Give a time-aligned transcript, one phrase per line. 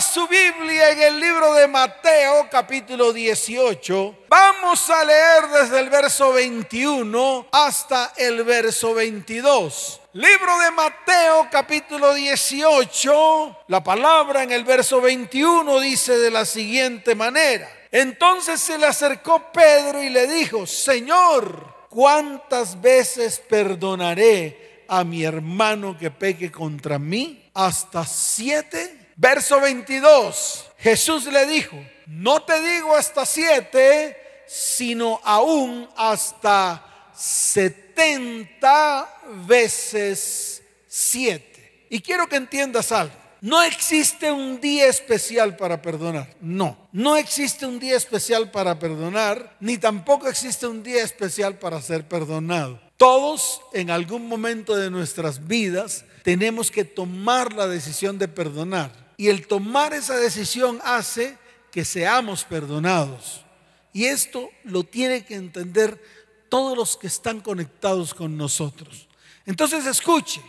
[0.00, 4.26] Su Biblia en el libro de Mateo capítulo 18.
[4.28, 10.00] Vamos a leer desde el verso 21 hasta el verso 22.
[10.12, 13.64] Libro de Mateo capítulo 18.
[13.66, 17.68] La palabra en el verso 21 dice de la siguiente manera.
[17.90, 25.98] Entonces se le acercó Pedro y le dijo, Señor, ¿cuántas veces perdonaré a mi hermano
[25.98, 27.50] que peque contra mí?
[27.52, 28.97] ¿Hasta siete?
[29.18, 30.66] Verso 22.
[30.78, 31.76] Jesús le dijo,
[32.06, 39.12] no te digo hasta siete, sino aún hasta setenta
[39.44, 41.86] veces siete.
[41.90, 43.14] Y quiero que entiendas algo.
[43.40, 46.36] No existe un día especial para perdonar.
[46.40, 51.82] No, no existe un día especial para perdonar, ni tampoco existe un día especial para
[51.82, 52.80] ser perdonado.
[52.96, 59.07] Todos en algún momento de nuestras vidas tenemos que tomar la decisión de perdonar.
[59.18, 61.36] Y el tomar esa decisión hace
[61.72, 63.44] que seamos perdonados.
[63.92, 66.00] Y esto lo tiene que entender
[66.48, 69.08] todos los que están conectados con nosotros.
[69.44, 70.40] Entonces escuche,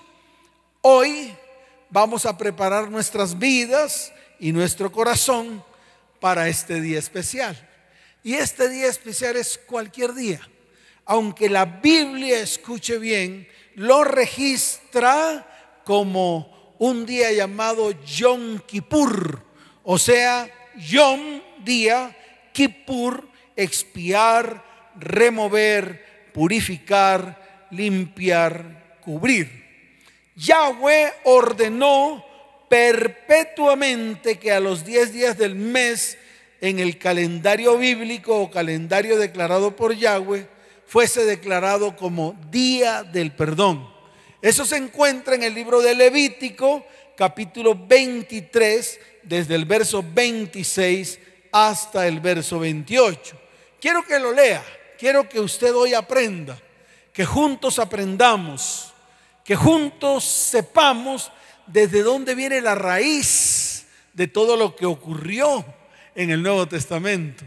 [0.81, 1.35] hoy
[1.89, 5.63] vamos a preparar nuestras vidas y nuestro corazón
[6.19, 7.57] para este día especial.
[8.23, 10.47] Y este día especial es cualquier día.
[11.05, 19.43] Aunque la Biblia, escuche bien, lo registra como un día llamado Yom Kippur,
[19.83, 22.15] o sea, Yom, día,
[22.53, 24.63] Kippur, expiar,
[24.97, 29.59] remover, purificar, limpiar, cubrir.
[30.35, 32.23] Yahweh ordenó
[32.69, 36.17] perpetuamente que a los 10 días del mes
[36.61, 40.47] en el calendario bíblico o calendario declarado por Yahweh
[40.85, 43.88] fuese declarado como día del perdón.
[44.41, 46.85] Eso se encuentra en el libro de Levítico,
[47.17, 51.19] capítulo 23, desde el verso 26
[51.51, 53.37] hasta el verso 28.
[53.81, 54.63] Quiero que lo lea,
[54.97, 56.57] quiero que usted hoy aprenda,
[57.11, 58.93] que juntos aprendamos,
[59.43, 61.33] que juntos sepamos
[61.67, 65.65] desde dónde viene la raíz de todo lo que ocurrió
[66.15, 67.43] en el Nuevo Testamento.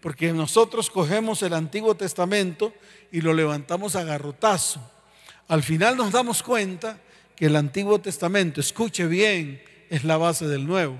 [0.00, 2.72] Porque nosotros cogemos el Antiguo Testamento
[3.10, 4.97] y lo levantamos a garrotazo
[5.48, 6.98] al final nos damos cuenta
[7.34, 10.98] que el Antiguo Testamento, escuche bien, es la base del Nuevo.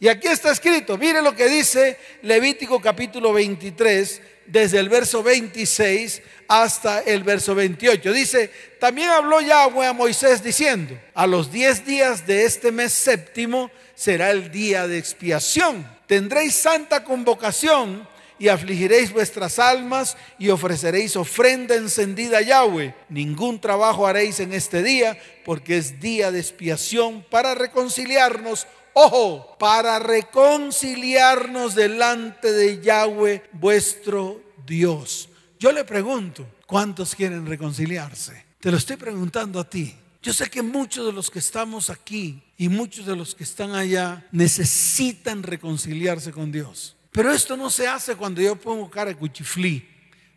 [0.00, 6.22] Y aquí está escrito, mire lo que dice Levítico capítulo 23, desde el verso 26
[6.48, 8.12] hasta el verso 28.
[8.12, 8.50] Dice,
[8.80, 14.30] también habló Yahweh a Moisés diciendo, a los 10 días de este mes séptimo será
[14.30, 15.86] el día de expiación.
[16.06, 18.06] Tendréis santa convocación
[18.38, 22.94] y afligiréis vuestras almas y ofreceréis ofrenda encendida a Yahweh.
[23.08, 28.66] Ningún trabajo haréis en este día, porque es día de expiación para reconciliarnos.
[28.92, 35.28] Ojo, para reconciliarnos delante de Yahweh vuestro Dios.
[35.58, 38.44] Yo le pregunto, ¿cuántos quieren reconciliarse?
[38.60, 39.94] Te lo estoy preguntando a ti.
[40.22, 43.74] Yo sé que muchos de los que estamos aquí y muchos de los que están
[43.74, 46.96] allá necesitan reconciliarse con Dios.
[47.14, 49.88] Pero esto no se hace cuando yo pongo cara de cuchiflí.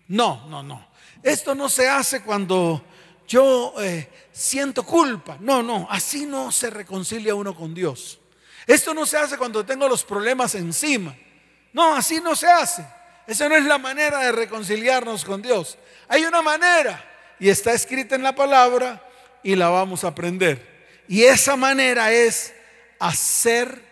[0.10, 0.90] No, no, no.
[1.24, 2.84] Esto no se hace cuando
[3.28, 5.38] yo eh, siento culpa.
[5.40, 5.88] No, no.
[5.90, 8.20] Así no se reconcilia uno con Dios.
[8.68, 11.16] Esto no se hace cuando tengo los problemas encima.
[11.74, 12.86] No, así no se hace.
[13.26, 15.80] Esa no es la manera de reconciliarnos con Dios.
[16.08, 17.04] Hay una manera
[17.40, 19.04] y está escrita en la palabra
[19.42, 21.02] y la vamos a aprender.
[21.08, 22.54] Y esa manera es
[23.00, 23.84] hacer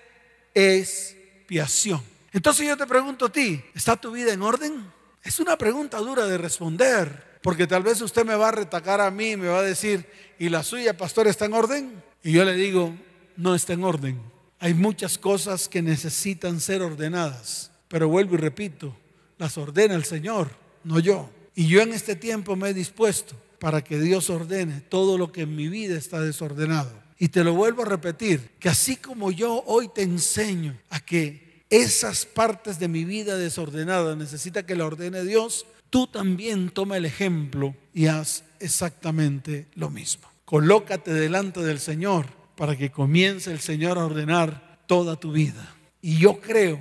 [0.53, 2.13] expiación.
[2.35, 4.85] Entonces yo te pregunto a ti, ¿está tu vida en orden?
[5.23, 9.09] Es una pregunta dura de responder, porque tal vez usted me va a retacar a
[9.09, 10.05] mí y me va a decir,
[10.37, 12.03] ¿y la suya, pastor, está en orden?
[12.23, 12.93] Y yo le digo,
[13.37, 14.21] no está en orden.
[14.59, 18.93] Hay muchas cosas que necesitan ser ordenadas, pero vuelvo y repito,
[19.37, 20.49] las ordena el Señor,
[20.83, 21.29] no yo.
[21.55, 25.43] Y yo en este tiempo me he dispuesto para que Dios ordene todo lo que
[25.43, 26.91] en mi vida está desordenado.
[27.17, 31.44] Y te lo vuelvo a repetir, que así como yo hoy te enseño a que
[31.69, 37.05] esas partes de mi vida desordenada necesita que la ordene Dios, tú también toma el
[37.05, 40.29] ejemplo y haz exactamente lo mismo.
[40.45, 45.75] Colócate delante del Señor para que comience el Señor a ordenar toda tu vida.
[46.01, 46.79] Y yo creo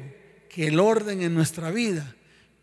[0.49, 2.15] que el orden en nuestra vida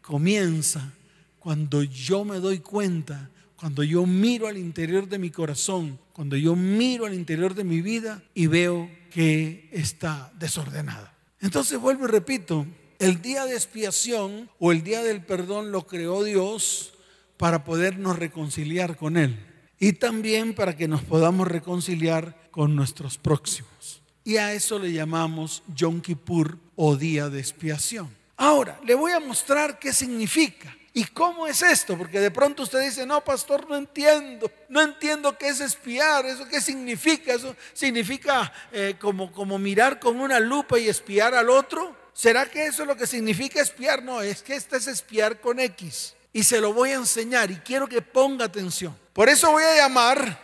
[0.02, 0.94] comienza
[1.40, 6.56] cuando yo me doy cuenta, cuando yo miro al interior de mi corazón, cuando yo
[6.56, 11.11] miro al interior de mi vida y veo que está desordenada.
[11.42, 12.66] Entonces vuelvo y repito,
[13.00, 16.94] el día de expiación o el día del perdón lo creó Dios
[17.38, 19.40] para podernos reconciliar con Él
[19.80, 24.04] y también para que nos podamos reconciliar con nuestros próximos.
[24.24, 28.16] Y a eso le llamamos Yom Kippur o día de expiación.
[28.38, 30.76] Ahora, le voy a mostrar qué significa.
[30.94, 31.98] ¿Y cómo es esto?
[31.98, 36.46] Porque de pronto usted dice, no, pastor, no entiendo, no entiendo qué es espiar, eso
[36.50, 41.96] qué significa, eso significa eh, como, como mirar con una lupa y espiar al otro.
[42.14, 44.04] ¿Será que eso es lo que significa espiar?
[44.04, 46.14] No, es que este es espiar con X.
[46.34, 48.98] Y se lo voy a enseñar y quiero que ponga atención.
[49.14, 50.40] Por eso voy a llamar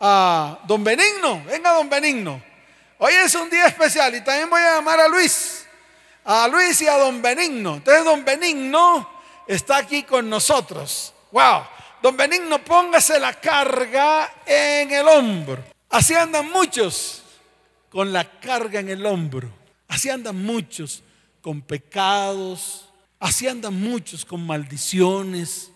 [0.00, 1.44] a don Benigno.
[1.44, 2.42] Venga, don Benigno.
[2.98, 5.64] Hoy es un día especial y también voy a llamar a Luis.
[6.24, 7.76] A Luis y a don Benigno.
[7.76, 9.11] Entonces, don Benigno
[9.46, 11.12] está aquí con nosotros.
[11.30, 11.62] Wow.
[12.02, 15.62] Don Benigno, póngase la carga en el hombro.
[15.88, 17.22] Así andan muchos
[17.90, 19.48] con la carga en el hombro.
[19.88, 21.02] Así andan muchos
[21.40, 22.88] con pecados.
[23.20, 25.70] Así andan muchos con maldiciones,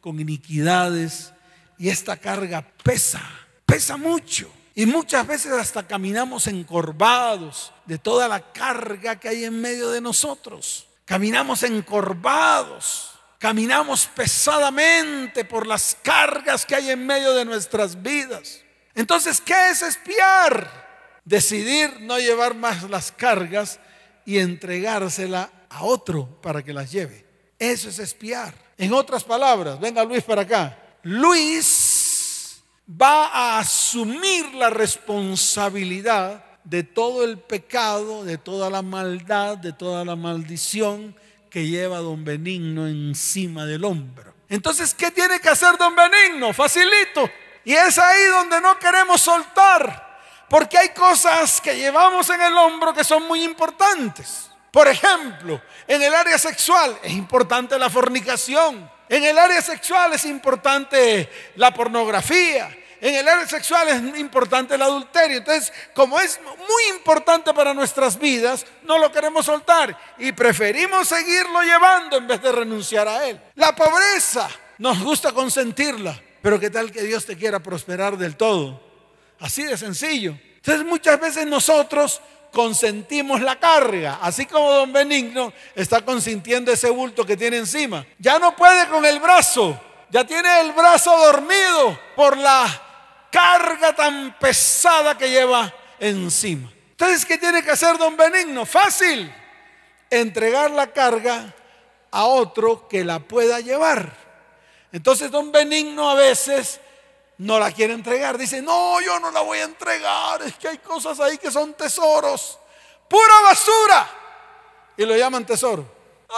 [0.00, 1.32] con iniquidades.
[1.78, 3.20] Y esta carga pesa,
[3.66, 4.50] pesa mucho.
[4.74, 10.00] Y muchas veces hasta caminamos encorvados de toda la carga que hay en medio de
[10.00, 10.86] nosotros.
[11.06, 18.62] Caminamos encorvados Caminamos pesadamente por las cargas que hay en medio de nuestras vidas.
[18.94, 21.20] Entonces, ¿qué es espiar?
[21.24, 23.78] Decidir no llevar más las cargas
[24.24, 27.26] y entregársela a otro para que las lleve.
[27.58, 28.54] Eso es espiar.
[28.78, 30.78] En otras palabras, venga Luis para acá.
[31.02, 39.72] Luis va a asumir la responsabilidad de todo el pecado, de toda la maldad, de
[39.72, 41.14] toda la maldición
[41.48, 44.34] que lleva don Benigno encima del hombro.
[44.48, 46.52] Entonces, ¿qué tiene que hacer don Benigno?
[46.52, 47.30] Facilito.
[47.64, 50.18] Y es ahí donde no queremos soltar,
[50.48, 54.50] porque hay cosas que llevamos en el hombro que son muy importantes.
[54.72, 58.90] Por ejemplo, en el área sexual es importante la fornicación.
[59.08, 64.82] En el área sexual es importante la pornografía en el área sexual es importante el
[64.82, 65.38] adulterio.
[65.38, 71.62] Entonces, como es muy importante para nuestras vidas, no lo queremos soltar y preferimos seguirlo
[71.62, 73.40] llevando en vez de renunciar a él.
[73.54, 74.48] La pobreza,
[74.78, 78.80] nos gusta consentirla, pero ¿qué tal que Dios te quiera prosperar del todo?
[79.40, 80.36] Así de sencillo.
[80.56, 82.20] Entonces, muchas veces nosotros
[82.52, 88.06] consentimos la carga, así como don Benigno está consintiendo ese bulto que tiene encima.
[88.18, 89.78] Ya no puede con el brazo,
[90.10, 92.85] ya tiene el brazo dormido por la
[93.36, 96.72] carga tan pesada que lleva encima.
[96.92, 98.64] Entonces, ¿qué tiene que hacer don Benigno?
[98.64, 99.30] Fácil,
[100.08, 101.54] entregar la carga
[102.10, 104.10] a otro que la pueda llevar.
[104.90, 106.80] Entonces, don Benigno a veces
[107.36, 108.38] no la quiere entregar.
[108.38, 110.40] Dice, no, yo no la voy a entregar.
[110.40, 112.58] Es que hay cosas ahí que son tesoros.
[113.06, 114.10] Pura basura.
[114.96, 115.84] Y lo llaman tesoro.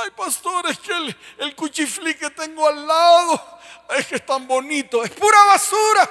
[0.02, 3.40] Ay, pastor, es que el, el cuchiflí que tengo al lado
[3.96, 5.04] es que es tan bonito.
[5.04, 6.10] Es pura basura.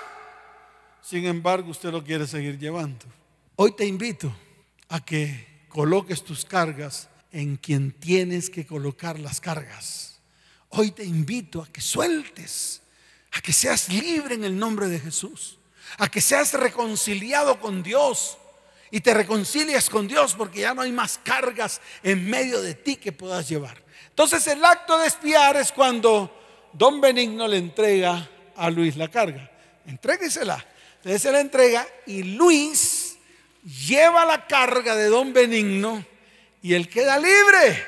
[1.07, 3.05] Sin embargo, usted lo quiere seguir llevando.
[3.55, 4.35] Hoy te invito
[4.89, 10.19] a que coloques tus cargas en quien tienes que colocar las cargas.
[10.67, 12.81] Hoy te invito a que sueltes,
[13.31, 15.59] a que seas libre en el nombre de Jesús,
[15.97, 18.37] a que seas reconciliado con Dios
[18.91, 22.97] y te reconcilias con Dios porque ya no hay más cargas en medio de ti
[22.97, 23.81] que puedas llevar.
[24.09, 26.37] Entonces el acto de espiar es cuando
[26.73, 29.49] don Benigno le entrega a Luis la carga.
[29.85, 30.65] Entréguesela.
[31.07, 33.17] Entonces se la entrega y Luis
[33.63, 36.05] lleva la carga de don Benigno
[36.61, 37.87] y él queda libre.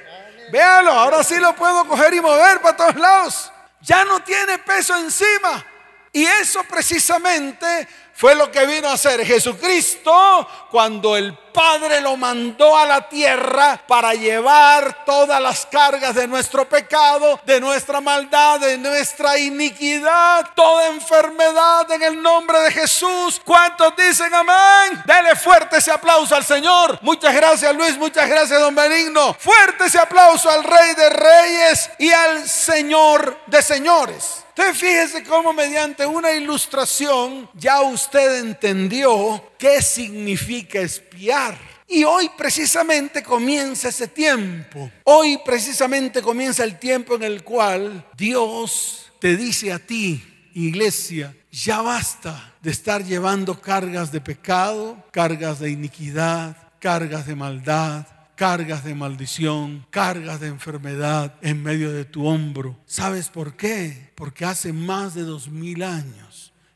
[0.53, 3.51] Véalo, ahora sí lo puedo coger y mover para todos lados.
[3.81, 5.65] Ya no tiene peso encima.
[6.13, 12.77] Y eso precisamente fue lo que vino a hacer Jesucristo cuando el Padre lo mandó
[12.77, 18.77] a la tierra para llevar todas las cargas de nuestro pecado, de nuestra maldad, de
[18.77, 23.41] nuestra iniquidad, toda enfermedad en el nombre de Jesús.
[23.45, 25.01] ¿Cuántos dicen amén?
[25.05, 26.99] Dele fuerte ese aplauso al Señor.
[27.01, 29.33] Muchas gracias Luis, muchas gracias don Benigno.
[29.39, 34.43] Fuerte ese aplauso al Rey de Reyes y al Señor de Señores.
[34.59, 41.55] Entonces fíjese cómo mediante una ilustración ya usted entendió qué significa espiar.
[41.87, 44.91] Y hoy precisamente comienza ese tiempo.
[45.03, 50.23] Hoy precisamente comienza el tiempo en el cual Dios te dice a ti,
[50.55, 58.07] iglesia, ya basta de estar llevando cargas de pecado, cargas de iniquidad, cargas de maldad,
[58.39, 62.79] cargas de maldición, cargas de enfermedad en medio de tu hombro.
[62.85, 64.11] ¿Sabes por qué?
[64.15, 66.28] Porque hace más de dos mil años,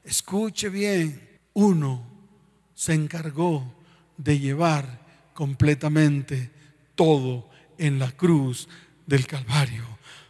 [0.03, 2.05] escuche bien, uno
[2.73, 3.73] se encargó
[4.17, 4.99] de llevar
[5.33, 6.51] completamente
[6.95, 8.67] todo en la cruz
[9.05, 9.83] del Calvario.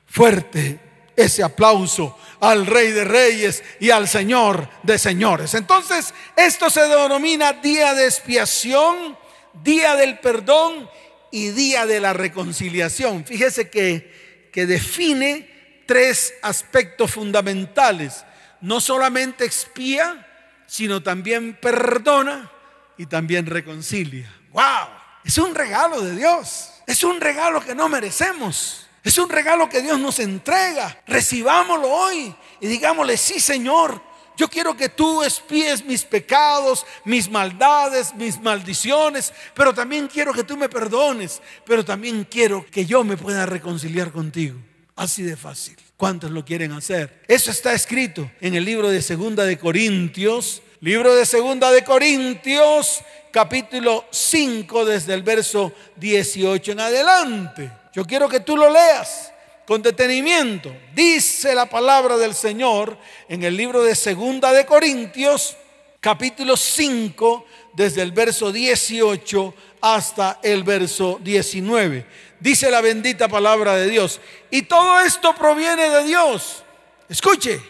[0.06, 0.80] Fuerte
[1.16, 5.54] ese aplauso al Rey de Reyes y al Señor de Señores.
[5.54, 9.18] Entonces, esto se denomina día de expiación
[9.62, 10.90] día del perdón
[11.32, 13.26] y día de la reconciliación.
[13.26, 18.26] Fíjese que, que define tres aspectos fundamentales.
[18.64, 20.26] No solamente expía,
[20.66, 22.50] sino también perdona
[22.98, 24.34] y también reconcilia.
[24.52, 24.88] ¡Wow!
[25.26, 26.70] Es un regalo de Dios.
[26.88, 28.88] Es un regalo que no merecemos.
[29.04, 31.04] Es un regalo que Dios nos entrega.
[31.06, 34.02] Recibámoslo hoy y digámosle, sí Señor,
[34.38, 40.46] yo quiero que tú espíes mis pecados, mis maldades, mis maldiciones, pero también quiero que
[40.46, 44.58] tú me perdones, pero también quiero que yo me pueda reconciliar contigo.
[44.96, 45.76] Así de fácil.
[46.04, 47.22] ¿Cuántos lo quieren hacer?
[47.30, 53.00] Eso está escrito en el libro de Segunda de Corintios, libro de Segunda de Corintios,
[53.32, 57.72] capítulo 5 desde el verso 18 en adelante.
[57.94, 59.32] Yo quiero que tú lo leas
[59.66, 60.76] con detenimiento.
[60.94, 62.98] Dice la palabra del Señor
[63.30, 65.56] en el libro de Segunda de Corintios,
[66.02, 67.46] capítulo 5,
[67.78, 69.54] desde el verso 18
[69.84, 72.06] hasta el verso 19.
[72.40, 74.22] Dice la bendita palabra de Dios.
[74.50, 76.64] Y todo esto proviene de Dios.
[77.10, 77.62] Escuche,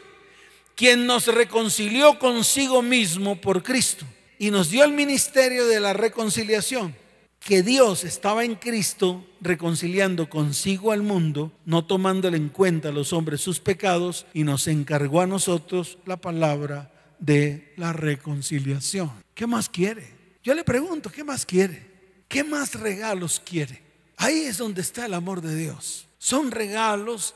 [0.75, 4.05] quien nos reconcilió consigo mismo por Cristo
[4.37, 6.95] y nos dio el ministerio de la reconciliación
[7.39, 13.11] que Dios estaba en Cristo reconciliando consigo al mundo, no tomándole en cuenta a los
[13.11, 19.11] hombres sus pecados, y nos encargó a nosotros la palabra de la reconciliación.
[19.33, 20.07] ¿Qué más quiere?
[20.43, 21.92] Yo le pregunto, ¿qué más quiere?
[22.33, 23.79] ¿Qué más regalos quiere?
[24.17, 26.07] Ahí es donde está el amor de Dios.
[26.17, 27.35] Son regalos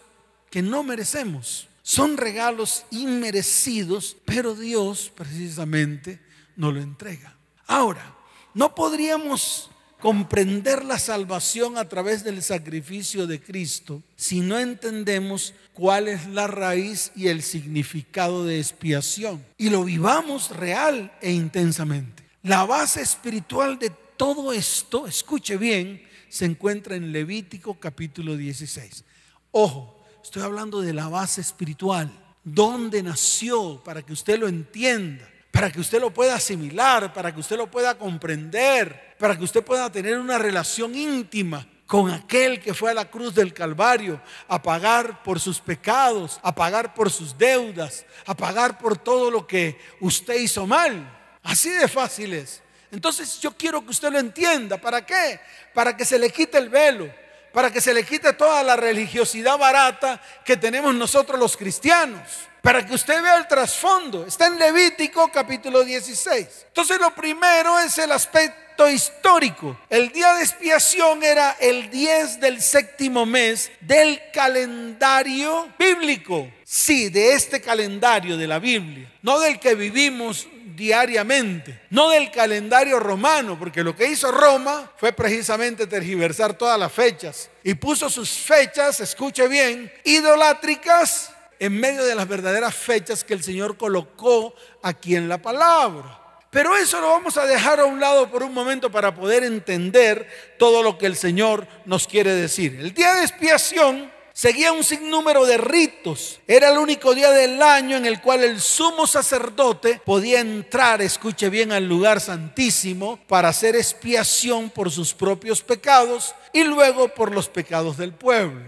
[0.50, 1.68] que no merecemos.
[1.84, 6.20] Son regalos inmerecidos, pero Dios precisamente
[6.56, 7.38] nos lo entrega.
[7.68, 8.16] Ahora,
[8.56, 16.08] no podríamos comprender la salvación a través del sacrificio de Cristo si no entendemos cuál
[16.08, 22.24] es la raíz y el significado de expiación y lo vivamos real e intensamente.
[22.42, 29.04] La base espiritual de todo esto, escuche bien, se encuentra en Levítico capítulo 16.
[29.52, 32.12] Ojo, estoy hablando de la base espiritual,
[32.44, 37.40] dónde nació, para que usted lo entienda para que usted lo pueda asimilar, para que
[37.40, 42.76] usted lo pueda comprender, para que usted pueda tener una relación íntima con aquel que
[42.76, 47.36] fue a la cruz del Calvario a pagar por sus pecados, a pagar por sus
[47.36, 51.12] deudas, a pagar por todo lo que usted hizo mal.
[51.42, 52.62] Así de fácil es.
[52.98, 54.78] Entonces yo quiero que usted lo entienda.
[54.78, 55.40] ¿Para qué?
[55.72, 57.08] Para que se le quite el velo,
[57.54, 62.24] para que se le quite toda la religiosidad barata que tenemos nosotros los cristianos
[62.64, 64.26] para que usted vea el trasfondo.
[64.26, 66.48] Está en Levítico capítulo 16.
[66.70, 69.80] Entonces lo primero es el aspecto histórico.
[69.92, 76.52] El día de expiación era el 10 del séptimo mes del calendario bíblico.
[76.64, 80.48] Sí, de este calendario de la Biblia, no del que vivimos
[80.78, 86.92] diariamente, no del calendario romano, porque lo que hizo Roma fue precisamente tergiversar todas las
[86.92, 93.34] fechas y puso sus fechas, escuche bien, idolátricas en medio de las verdaderas fechas que
[93.34, 94.54] el Señor colocó
[94.84, 96.22] aquí en la palabra.
[96.52, 100.56] Pero eso lo vamos a dejar a un lado por un momento para poder entender
[100.60, 102.78] todo lo que el Señor nos quiere decir.
[102.80, 106.40] El día de expiación seguía un sinnúmero de ritos.
[106.46, 111.50] Era el único día del año en el cual el sumo sacerdote podía entrar, escuche
[111.50, 117.50] bien, al lugar santísimo para hacer expiación por sus propios pecados y luego por los
[117.50, 118.62] pecados del pueblo.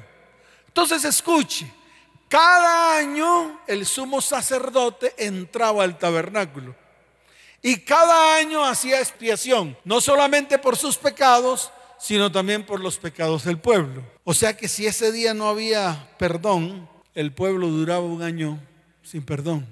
[0.66, 1.72] Entonces escuche,
[2.28, 6.76] cada año el sumo sacerdote entraba al tabernáculo.
[7.62, 13.44] Y cada año hacía expiación, no solamente por sus pecados, sino también por los pecados
[13.44, 14.04] del pueblo.
[14.24, 18.60] O sea que si ese día no había perdón, el pueblo duraba un año
[19.04, 19.68] sin perdón.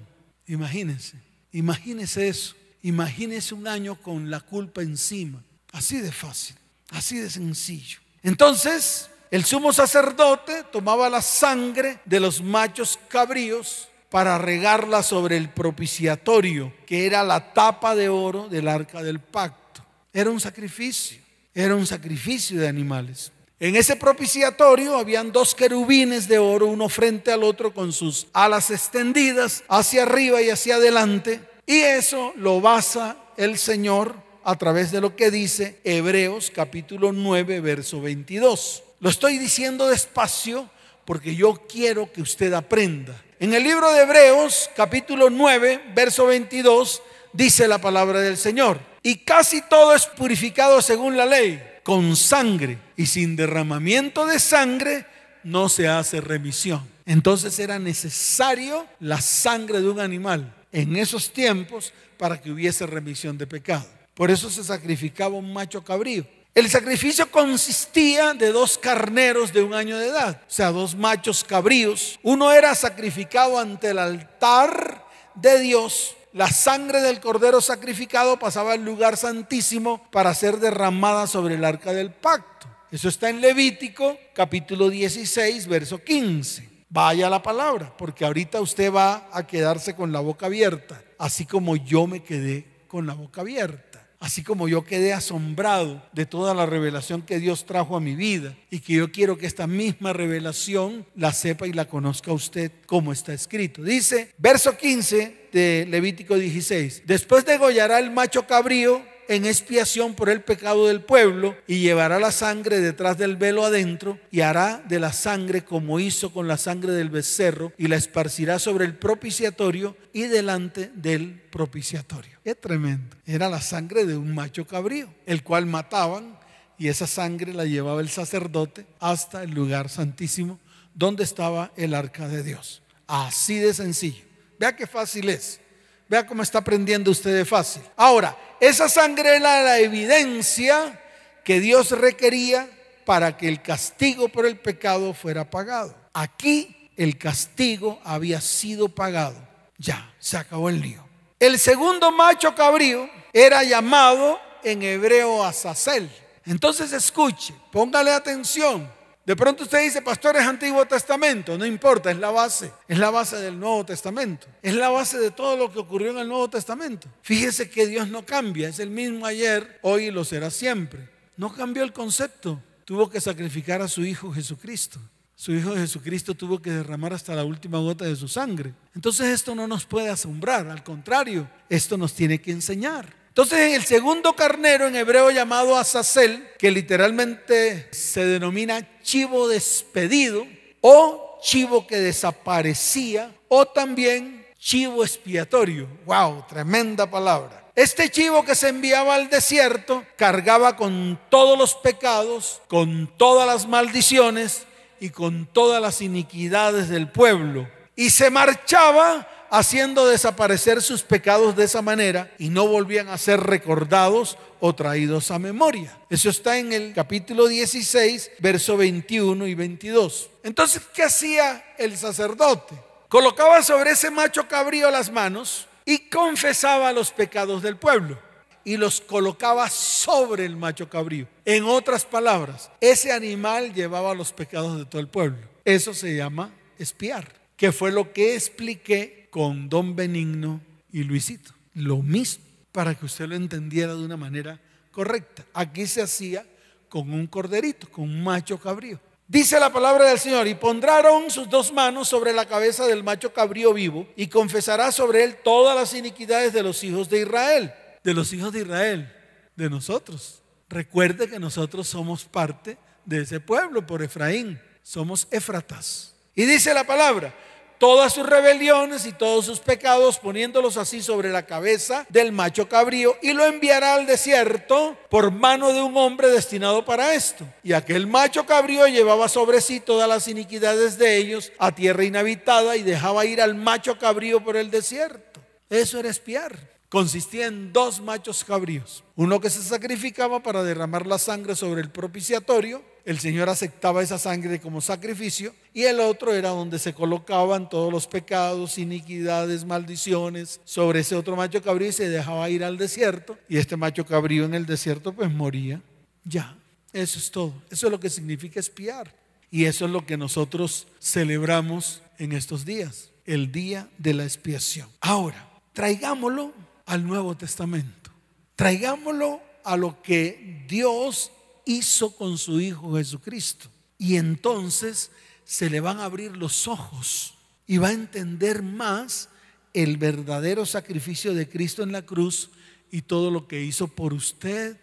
[0.46, 1.16] Imagínense,
[1.52, 2.54] imagínense eso.
[2.82, 5.42] Imagínense un año con la culpa encima.
[5.72, 6.56] Así de fácil,
[6.90, 7.98] así de sencillo.
[8.22, 15.50] Entonces, el sumo sacerdote tomaba la sangre de los machos cabríos para regarla sobre el
[15.50, 19.84] propiciatorio, que era la tapa de oro del arca del pacto.
[20.12, 21.20] Era un sacrificio,
[21.64, 23.32] era un sacrificio de animales.
[23.58, 28.70] En ese propiciatorio habían dos querubines de oro, uno frente al otro con sus alas
[28.70, 31.40] extendidas hacia arriba y hacia adelante.
[31.66, 37.60] Y eso lo basa el Señor a través de lo que dice Hebreos capítulo 9,
[37.60, 38.84] verso 22.
[39.00, 40.70] Lo estoy diciendo despacio
[41.04, 43.20] porque yo quiero que usted aprenda.
[43.40, 48.87] En el libro de Hebreos, capítulo 9, verso 22, dice la palabra del Señor.
[49.02, 52.78] Y casi todo es purificado según la ley, con sangre.
[52.96, 55.06] Y sin derramamiento de sangre
[55.44, 56.86] no se hace remisión.
[57.06, 63.38] Entonces era necesario la sangre de un animal en esos tiempos para que hubiese remisión
[63.38, 63.86] de pecado.
[64.14, 66.26] Por eso se sacrificaba un macho cabrío.
[66.54, 71.44] El sacrificio consistía de dos carneros de un año de edad, o sea, dos machos
[71.44, 72.18] cabríos.
[72.22, 76.16] Uno era sacrificado ante el altar de Dios.
[76.32, 81.92] La sangre del cordero sacrificado pasaba al lugar santísimo para ser derramada sobre el arca
[81.92, 82.66] del pacto.
[82.90, 86.68] Eso está en Levítico capítulo 16, verso 15.
[86.90, 91.76] Vaya la palabra, porque ahorita usted va a quedarse con la boca abierta, así como
[91.76, 93.87] yo me quedé con la boca abierta
[94.20, 98.56] así como yo quedé asombrado de toda la revelación que Dios trajo a mi vida
[98.70, 103.12] y que yo quiero que esta misma revelación la sepa y la conozca usted como
[103.12, 103.82] está escrito.
[103.82, 110.42] Dice, verso 15 de Levítico 16, después degollará el macho cabrío en expiación por el
[110.42, 115.12] pecado del pueblo y llevará la sangre detrás del velo adentro y hará de la
[115.12, 120.22] sangre como hizo con la sangre del becerro y la esparcirá sobre el propiciatorio y
[120.22, 122.38] delante del propiciatorio.
[122.42, 123.16] Es tremendo.
[123.26, 126.38] Era la sangre de un macho cabrío, el cual mataban
[126.78, 130.58] y esa sangre la llevaba el sacerdote hasta el lugar santísimo
[130.94, 132.82] donde estaba el arca de Dios.
[133.06, 134.24] Así de sencillo.
[134.58, 135.60] Vea qué fácil es.
[136.08, 137.82] Vea cómo está aprendiendo usted de fácil.
[137.96, 141.00] Ahora, esa sangre era la evidencia
[141.44, 142.68] que Dios requería
[143.04, 145.94] para que el castigo por el pecado fuera pagado.
[146.12, 149.36] Aquí el castigo había sido pagado.
[149.76, 151.06] Ya, se acabó el lío.
[151.38, 156.10] El segundo macho cabrío era llamado en hebreo Azazel.
[156.44, 158.90] Entonces escuche, póngale atención.
[159.28, 161.58] De pronto usted dice, pastor, es Antiguo Testamento.
[161.58, 162.72] No importa, es la base.
[162.88, 164.46] Es la base del Nuevo Testamento.
[164.62, 167.08] Es la base de todo lo que ocurrió en el Nuevo Testamento.
[167.20, 168.70] Fíjese que Dios no cambia.
[168.70, 171.10] Es el mismo ayer, hoy y lo será siempre.
[171.36, 172.62] No cambió el concepto.
[172.86, 174.98] Tuvo que sacrificar a su Hijo Jesucristo.
[175.34, 178.72] Su Hijo Jesucristo tuvo que derramar hasta la última gota de su sangre.
[178.94, 180.68] Entonces esto no nos puede asombrar.
[180.68, 183.17] Al contrario, esto nos tiene que enseñar.
[183.28, 190.46] Entonces en el segundo carnero en hebreo llamado Azazel, que literalmente se denomina chivo despedido
[190.80, 195.86] o chivo que desaparecía o también chivo expiatorio.
[196.04, 197.70] Wow, tremenda palabra.
[197.74, 203.68] Este chivo que se enviaba al desierto cargaba con todos los pecados, con todas las
[203.68, 204.64] maldiciones
[204.98, 207.68] y con todas las iniquidades del pueblo.
[207.94, 213.40] Y se marchaba haciendo desaparecer sus pecados de esa manera y no volvían a ser
[213.40, 215.96] recordados o traídos a memoria.
[216.10, 220.30] Eso está en el capítulo 16, verso 21 y 22.
[220.42, 222.74] Entonces, ¿qué hacía el sacerdote?
[223.08, 228.18] Colocaba sobre ese macho cabrío las manos y confesaba los pecados del pueblo
[228.64, 231.26] y los colocaba sobre el macho cabrío.
[231.46, 235.38] En otras palabras, ese animal llevaba los pecados de todo el pueblo.
[235.64, 241.52] Eso se llama espiar, que fue lo que expliqué con Don Benigno y Luisito.
[241.74, 245.44] Lo mismo, para que usted lo entendiera de una manera correcta.
[245.54, 246.44] Aquí se hacía
[246.88, 248.98] con un corderito, con un macho cabrío.
[249.28, 253.32] Dice la palabra del Señor, y pondrán sus dos manos sobre la cabeza del macho
[253.32, 257.72] cabrío vivo, y confesará sobre él todas las iniquidades de los hijos de Israel.
[258.02, 259.08] De los hijos de Israel,
[259.54, 260.42] de nosotros.
[260.68, 264.60] Recuerde que nosotros somos parte de ese pueblo por Efraín.
[264.82, 266.16] Somos Éfratas.
[266.34, 267.32] Y dice la palabra,
[267.78, 273.16] todas sus rebeliones y todos sus pecados, poniéndolos así sobre la cabeza del macho cabrío,
[273.22, 277.44] y lo enviará al desierto por mano de un hombre destinado para esto.
[277.62, 282.76] Y aquel macho cabrío llevaba sobre sí todas las iniquidades de ellos a tierra inhabitada
[282.76, 285.40] y dejaba ir al macho cabrío por el desierto.
[285.70, 289.04] Eso era espiar consistía en dos machos cabríos.
[289.14, 292.82] Uno que se sacrificaba para derramar la sangre sobre el propiciatorio.
[293.04, 295.54] El Señor aceptaba esa sangre como sacrificio.
[295.74, 301.36] Y el otro era donde se colocaban todos los pecados, iniquidades, maldiciones sobre ese otro
[301.36, 303.38] macho cabrío y se dejaba ir al desierto.
[303.48, 305.82] Y este macho cabrío en el desierto pues moría.
[306.24, 306.56] Ya,
[306.92, 307.54] eso es todo.
[307.70, 309.14] Eso es lo que significa espiar.
[309.50, 314.88] Y eso es lo que nosotros celebramos en estos días, el día de la expiación.
[315.00, 316.52] Ahora, traigámoslo
[316.88, 318.10] al Nuevo Testamento.
[318.56, 321.30] Traigámoslo a lo que Dios
[321.64, 323.68] hizo con su Hijo Jesucristo.
[323.98, 325.10] Y entonces
[325.44, 327.34] se le van a abrir los ojos
[327.66, 329.28] y va a entender más
[329.74, 332.50] el verdadero sacrificio de Cristo en la cruz
[332.90, 334.78] y todo lo que hizo por usted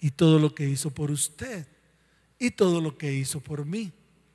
[0.00, 1.66] y todo lo que hizo por usted
[2.38, 3.92] y todo lo que hizo por mí.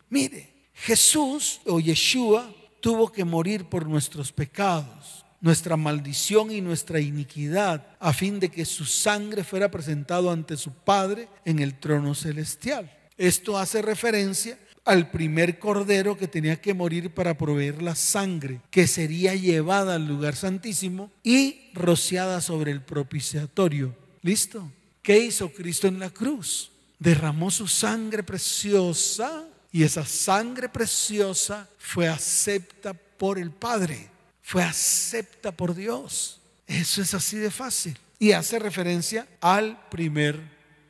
[0.09, 7.85] Mire, Jesús o Yeshua tuvo que morir por nuestros pecados nuestra maldición y nuestra iniquidad,
[7.99, 12.91] a fin de que su sangre fuera presentado ante su Padre en el trono celestial.
[13.17, 18.87] Esto hace referencia al primer cordero que tenía que morir para proveer la sangre, que
[18.87, 23.95] sería llevada al lugar santísimo y rociada sobre el propiciatorio.
[24.21, 24.71] ¿Listo?
[25.01, 26.71] ¿Qué hizo Cristo en la cruz?
[26.99, 34.09] Derramó su sangre preciosa y esa sangre preciosa fue acepta por el Padre,
[34.51, 36.41] fue acepta por Dios.
[36.67, 37.97] Eso es así de fácil.
[38.19, 40.41] Y hace referencia al primer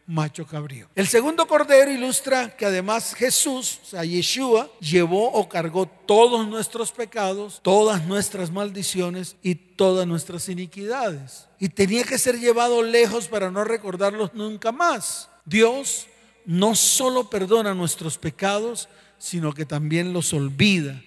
[0.07, 0.87] macho cabrío.
[0.95, 6.91] El segundo cordero ilustra que además Jesús, o sea, Yeshua, llevó o cargó todos nuestros
[6.91, 11.47] pecados, todas nuestras maldiciones y todas nuestras iniquidades.
[11.59, 15.29] Y tenía que ser llevado lejos para no recordarlos nunca más.
[15.45, 16.07] Dios
[16.47, 20.99] no solo perdona nuestros pecados, sino que también los olvida.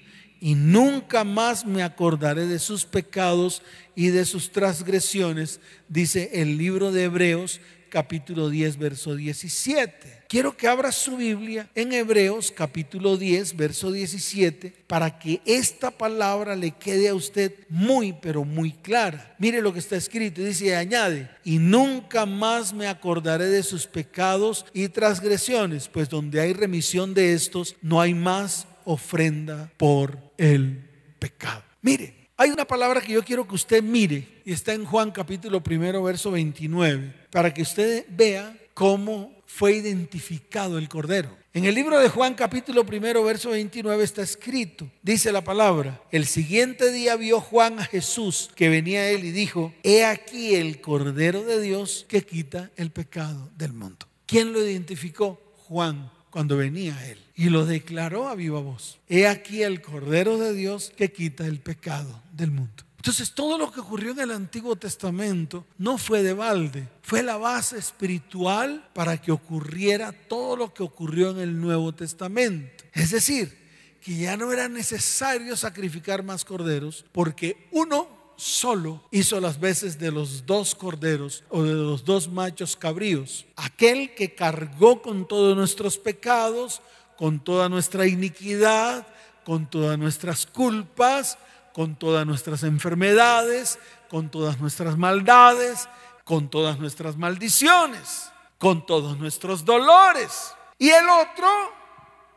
[0.45, 3.63] Y nunca más me acordaré de sus pecados
[3.97, 10.25] y de sus transgresiones, dice el libro de Hebreos capítulo 10, verso 17.
[10.29, 16.55] Quiero que abra su Biblia en Hebreos capítulo 10, verso 17, para que esta palabra
[16.57, 19.35] le quede a usted muy, pero muy clara.
[19.39, 24.67] Mire lo que está escrito, dice, añade, y nunca más me acordaré de sus pecados
[24.75, 31.63] y transgresiones, pues donde hay remisión de estos, no hay más ofrenda por el pecado.
[31.83, 35.63] Mire, hay una palabra que yo quiero que usted mire y está en Juan capítulo
[35.63, 41.37] primero, verso 29, para que usted vea cómo fue identificado el cordero.
[41.53, 46.27] En el libro de Juan capítulo primero, verso 29 está escrito, dice la palabra, el
[46.27, 50.81] siguiente día vio Juan a Jesús que venía a él y dijo, he aquí el
[50.81, 54.09] cordero de Dios que quita el pecado del mundo.
[54.27, 55.41] ¿Quién lo identificó?
[55.69, 58.99] Juan cuando venía a él y lo declaró a viva voz.
[59.09, 62.85] He aquí el Cordero de Dios que quita el pecado del mundo.
[62.97, 67.37] Entonces todo lo que ocurrió en el Antiguo Testamento no fue de balde, fue la
[67.37, 72.85] base espiritual para que ocurriera todo lo que ocurrió en el Nuevo Testamento.
[72.95, 73.59] Es decir,
[74.01, 80.11] que ya no era necesario sacrificar más corderos porque uno solo hizo las veces de
[80.11, 83.47] los dos corderos o de los dos machos cabríos.
[83.57, 86.81] Aquel que cargó con todos nuestros pecados,
[87.17, 89.07] con toda nuestra iniquidad,
[89.45, 91.39] con todas nuestras culpas,
[91.73, 95.89] con todas nuestras enfermedades, con todas nuestras maldades,
[96.25, 100.55] con todas nuestras maldiciones, con todos nuestros dolores.
[100.79, 101.49] Y el otro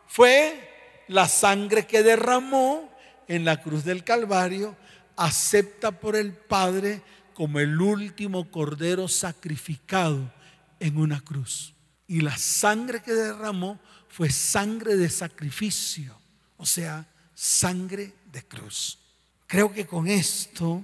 [0.07, 2.89] fue la sangre que derramó
[3.27, 4.75] en la cruz del Calvario
[5.17, 7.01] acepta por el Padre
[7.33, 10.31] como el último cordero sacrificado
[10.79, 11.73] en una cruz.
[12.07, 13.79] Y la sangre que derramó
[14.17, 16.19] fue sangre de sacrificio,
[16.57, 18.97] o sea, sangre de cruz.
[19.45, 20.81] Creo que con esto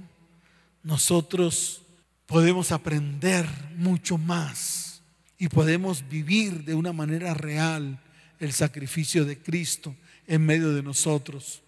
[0.84, 1.82] nosotros
[2.28, 5.02] podemos aprender mucho más
[5.40, 8.00] y podemos vivir de una manera real
[8.40, 9.96] el sacrificio de Cristo
[10.28, 11.64] en medio de nosotros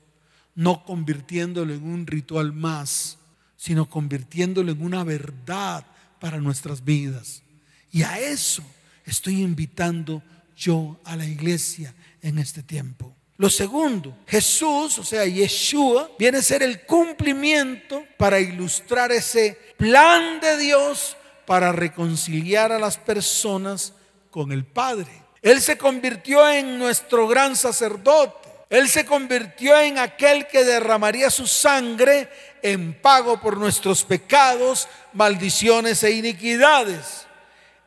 [0.54, 3.18] no convirtiéndolo en un ritual más,
[3.58, 5.84] sino convirtiéndolo en una verdad
[6.20, 7.42] para nuestras vidas.
[7.92, 8.64] Y a eso
[9.04, 10.24] estoy invitando
[10.56, 13.16] yo a la iglesia en este tiempo.
[13.38, 20.40] Lo segundo, Jesús, o sea, Yeshua, viene a ser el cumplimiento para ilustrar ese plan
[20.40, 23.94] de Dios para reconciliar a las personas
[24.32, 25.12] con el Padre.
[25.42, 28.50] Él se convirtió en nuestro gran sacerdote.
[28.70, 32.30] Él se convirtió en aquel que derramaría su sangre
[32.64, 37.25] en pago por nuestros pecados, maldiciones e iniquidades.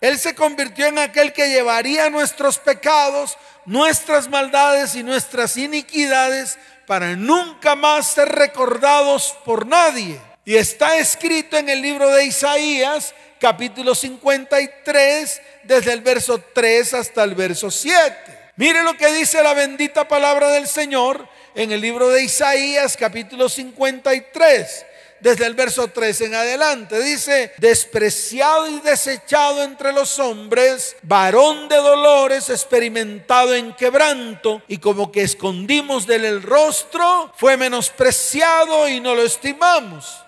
[0.00, 7.16] Él se convirtió en aquel que llevaría nuestros pecados, nuestras maldades y nuestras iniquidades para
[7.16, 10.20] nunca más ser recordados por nadie.
[10.44, 17.24] Y está escrito en el libro de Isaías, capítulo 53, desde el verso 3 hasta
[17.24, 18.38] el verso 7.
[18.56, 23.48] Mire lo que dice la bendita palabra del Señor en el libro de Isaías capítulo
[23.48, 24.86] 53
[25.20, 27.00] desde el verso 3 en adelante.
[27.00, 35.10] Dice, despreciado y desechado entre los hombres, varón de dolores, experimentado en quebranto, y como
[35.12, 40.27] que escondimos de él el rostro, fue menospreciado y no lo estimamos.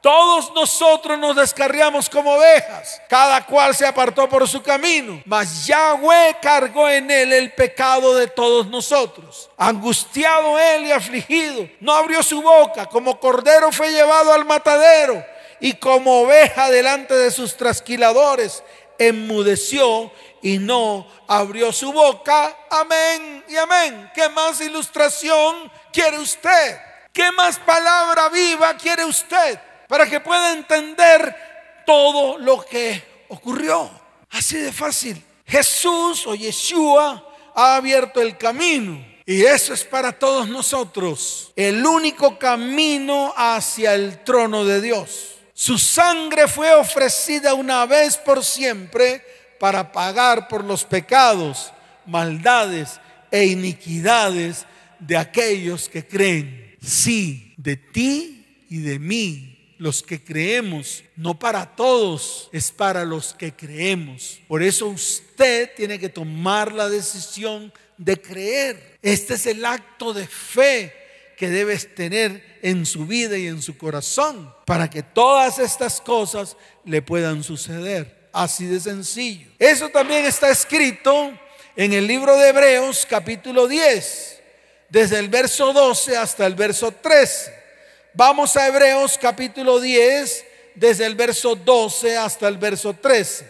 [0.00, 6.38] Todos nosotros nos descarriamos como ovejas, cada cual se apartó por su camino, mas Yahweh
[6.40, 9.50] cargó en él el pecado de todos nosotros.
[9.58, 15.22] Angustiado él y afligido, no abrió su boca, como cordero fue llevado al matadero
[15.60, 18.62] y como oveja delante de sus trasquiladores,
[18.98, 20.10] enmudeció
[20.40, 22.56] y no abrió su boca.
[22.70, 24.10] Amén y amén.
[24.14, 26.80] ¿Qué más ilustración quiere usted?
[27.12, 29.60] ¿Qué más palabra viva quiere usted
[29.90, 31.34] para que pueda entender
[31.84, 33.90] todo lo que ocurrió?
[34.30, 35.20] Así de fácil.
[35.44, 39.04] Jesús o Yeshua ha abierto el camino.
[39.26, 41.52] Y eso es para todos nosotros.
[41.56, 45.40] El único camino hacia el trono de Dios.
[45.54, 49.24] Su sangre fue ofrecida una vez por siempre
[49.58, 51.72] para pagar por los pecados,
[52.06, 53.00] maldades
[53.32, 54.66] e iniquidades
[55.00, 56.76] de aquellos que creen.
[56.80, 59.49] Sí, de ti y de mí,
[59.80, 64.38] los que creemos, no para todos, es para los que creemos.
[64.46, 68.98] Por eso usted tiene que tomar la decisión de creer.
[69.00, 70.94] Este es el acto de fe
[71.34, 76.58] que debes tener en su vida y en su corazón para que todas estas cosas
[76.84, 78.28] le puedan suceder.
[78.34, 79.48] Así de sencillo.
[79.58, 81.32] Eso también está escrito
[81.74, 84.42] en el libro de Hebreos capítulo 10,
[84.90, 87.59] desde el verso 12 hasta el verso 13.
[88.14, 90.44] Vamos a Hebreos capítulo 10,
[90.74, 93.48] desde el verso 12 hasta el verso 13.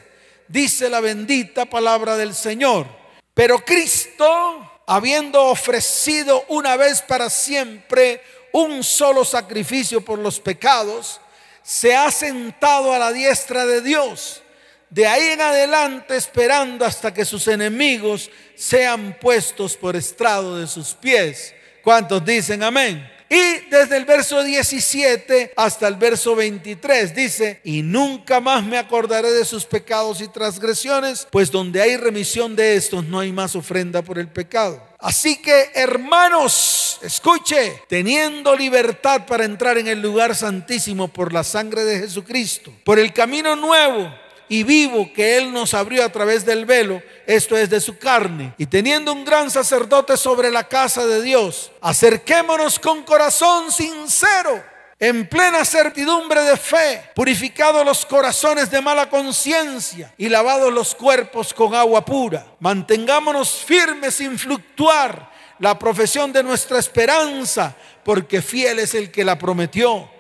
[0.49, 2.87] Dice la bendita palabra del Señor.
[3.33, 11.21] Pero Cristo habiendo ofrecido una vez para siempre un solo sacrificio por los pecados,
[11.63, 14.43] se ha sentado a la diestra de Dios.
[14.91, 20.93] De ahí en adelante esperando hasta que sus enemigos sean puestos por estrado de sus
[20.93, 21.55] pies.
[21.83, 23.20] ¿Cuántos dicen amén?
[23.33, 29.31] Y desde el verso 17 hasta el verso 23 dice, y nunca más me acordaré
[29.31, 34.03] de sus pecados y transgresiones, pues donde hay remisión de estos no hay más ofrenda
[34.03, 34.85] por el pecado.
[34.99, 41.85] Así que hermanos, escuche, teniendo libertad para entrar en el lugar santísimo por la sangre
[41.85, 44.13] de Jesucristo, por el camino nuevo
[44.51, 48.53] y vivo que Él nos abrió a través del velo, esto es de su carne.
[48.59, 54.61] Y teniendo un gran sacerdote sobre la casa de Dios, acerquémonos con corazón sincero,
[54.99, 61.55] en plena certidumbre de fe, purificados los corazones de mala conciencia y lavados los cuerpos
[61.55, 62.45] con agua pura.
[62.59, 69.39] Mantengámonos firmes sin fluctuar la profesión de nuestra esperanza, porque fiel es el que la
[69.39, 70.11] prometió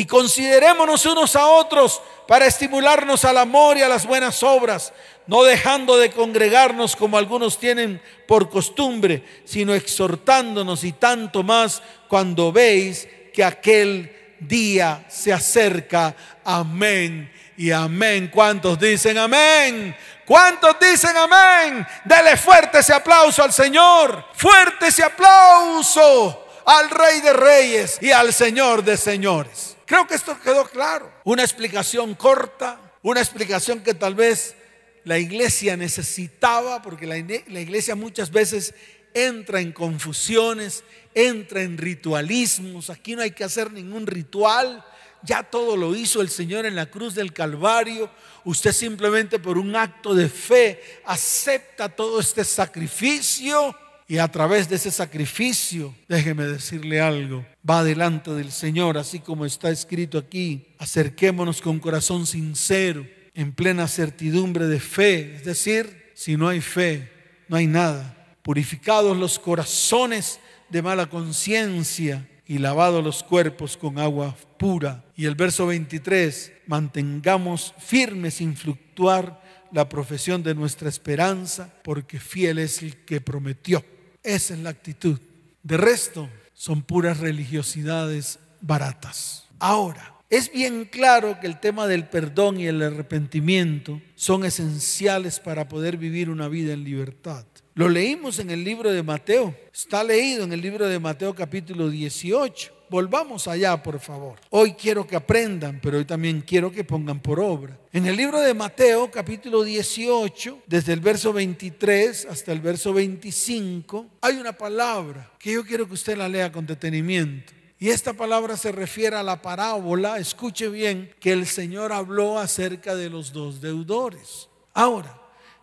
[0.00, 4.94] y considerémonos unos a otros para estimularnos al amor y a las buenas obras,
[5.26, 12.50] no dejando de congregarnos como algunos tienen por costumbre, sino exhortándonos y tanto más cuando
[12.50, 14.10] veis que aquel
[14.40, 16.16] día se acerca.
[16.44, 18.30] Amén y amén.
[18.32, 19.94] ¿Cuántos dicen amén?
[20.24, 21.86] ¿Cuántos dicen amén?
[22.06, 24.24] Dele fuerte ese aplauso al Señor.
[24.32, 29.69] Fuerte ese aplauso al Rey de Reyes y al Señor de Señores.
[29.90, 31.12] Creo que esto quedó claro.
[31.24, 34.54] Una explicación corta, una explicación que tal vez
[35.02, 38.72] la iglesia necesitaba, porque la, iglesia muchas veces
[39.14, 42.88] entra en confusiones, entra en ritualismos.
[42.88, 44.84] Aquí no hay que hacer ningún ritual.
[45.24, 48.08] Ya todo lo hizo el Señor en la cruz del Calvario.
[48.44, 53.74] Usted simplemente por un acto de fe acepta todo este sacrificio
[54.10, 59.46] y a través de ese sacrificio, déjeme decirle algo, va delante del Señor, así como
[59.46, 60.66] está escrito aquí.
[60.80, 65.36] Acerquémonos con corazón sincero, en plena certidumbre de fe.
[65.36, 67.08] Es decir, si no hay fe,
[67.46, 68.36] no hay nada.
[68.42, 75.04] Purificados los corazones de mala conciencia y lavados los cuerpos con agua pura.
[75.14, 82.58] Y el verso 23, mantengamos firmes sin fluctuar la profesión de nuestra esperanza, porque fiel
[82.58, 83.84] es el que prometió.
[84.22, 85.18] Esa es la actitud.
[85.62, 89.46] De resto, son puras religiosidades baratas.
[89.58, 95.68] Ahora, es bien claro que el tema del perdón y el arrepentimiento son esenciales para
[95.68, 97.44] poder vivir una vida en libertad.
[97.74, 99.56] Lo leímos en el libro de Mateo.
[99.72, 102.79] Está leído en el libro de Mateo capítulo 18.
[102.90, 104.40] Volvamos allá, por favor.
[104.50, 107.78] Hoy quiero que aprendan, pero hoy también quiero que pongan por obra.
[107.92, 114.08] En el libro de Mateo, capítulo 18, desde el verso 23 hasta el verso 25,
[114.20, 117.52] hay una palabra que yo quiero que usted la lea con detenimiento.
[117.78, 122.96] Y esta palabra se refiere a la parábola, escuche bien, que el Señor habló acerca
[122.96, 124.48] de los dos deudores.
[124.74, 125.16] Ahora,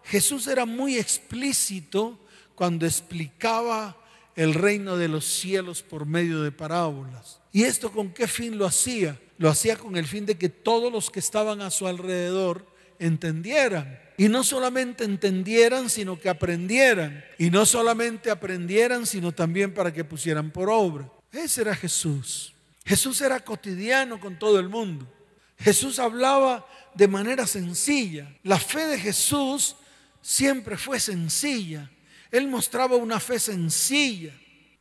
[0.05, 2.17] Jesús era muy explícito
[2.55, 3.97] cuando explicaba
[4.37, 7.41] el reino de los cielos por medio de parábolas.
[7.51, 9.19] ¿Y esto con qué fin lo hacía?
[9.39, 12.65] Lo hacía con el fin de que todos los que estaban a su alrededor
[12.99, 13.99] entendieran.
[14.15, 17.25] Y no solamente entendieran, sino que aprendieran.
[17.39, 21.11] Y no solamente aprendieran, sino también para que pusieran por obra.
[21.31, 22.53] Ese era Jesús.
[22.85, 25.11] Jesús era cotidiano con todo el mundo.
[25.57, 28.31] Jesús hablaba de manera sencilla.
[28.43, 29.75] La fe de Jesús
[30.21, 31.89] siempre fue sencilla.
[32.31, 34.33] Él mostraba una fe sencilla,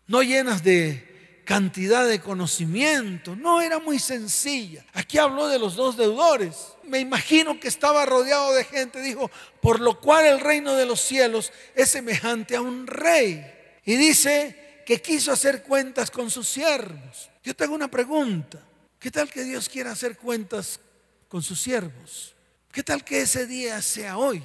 [0.07, 3.35] no llenas de cantidad de conocimiento.
[3.35, 4.85] No era muy sencilla.
[4.93, 6.75] Aquí habló de los dos deudores.
[6.83, 9.01] Me imagino que estaba rodeado de gente.
[9.01, 9.31] Dijo,
[9.63, 13.47] por lo cual el reino de los cielos es semejante a un rey.
[13.85, 17.31] Y dice que quiso hacer cuentas con sus siervos.
[17.43, 18.63] Yo tengo una pregunta.
[18.99, 20.81] ¿Qué tal que Dios quiera hacer cuentas
[21.29, 22.35] con sus siervos?
[22.73, 24.43] ¿Qué tal que ese día sea hoy?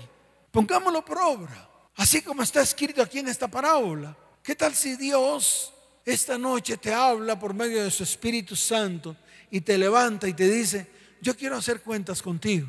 [0.51, 1.70] Pongámoslo por obra.
[1.95, 4.15] Así como está escrito aquí en esta parábola.
[4.43, 5.73] ¿Qué tal si Dios
[6.05, 9.15] esta noche te habla por medio de su Espíritu Santo
[9.51, 10.87] y te levanta y te dice,
[11.21, 12.67] yo quiero hacer cuentas contigo?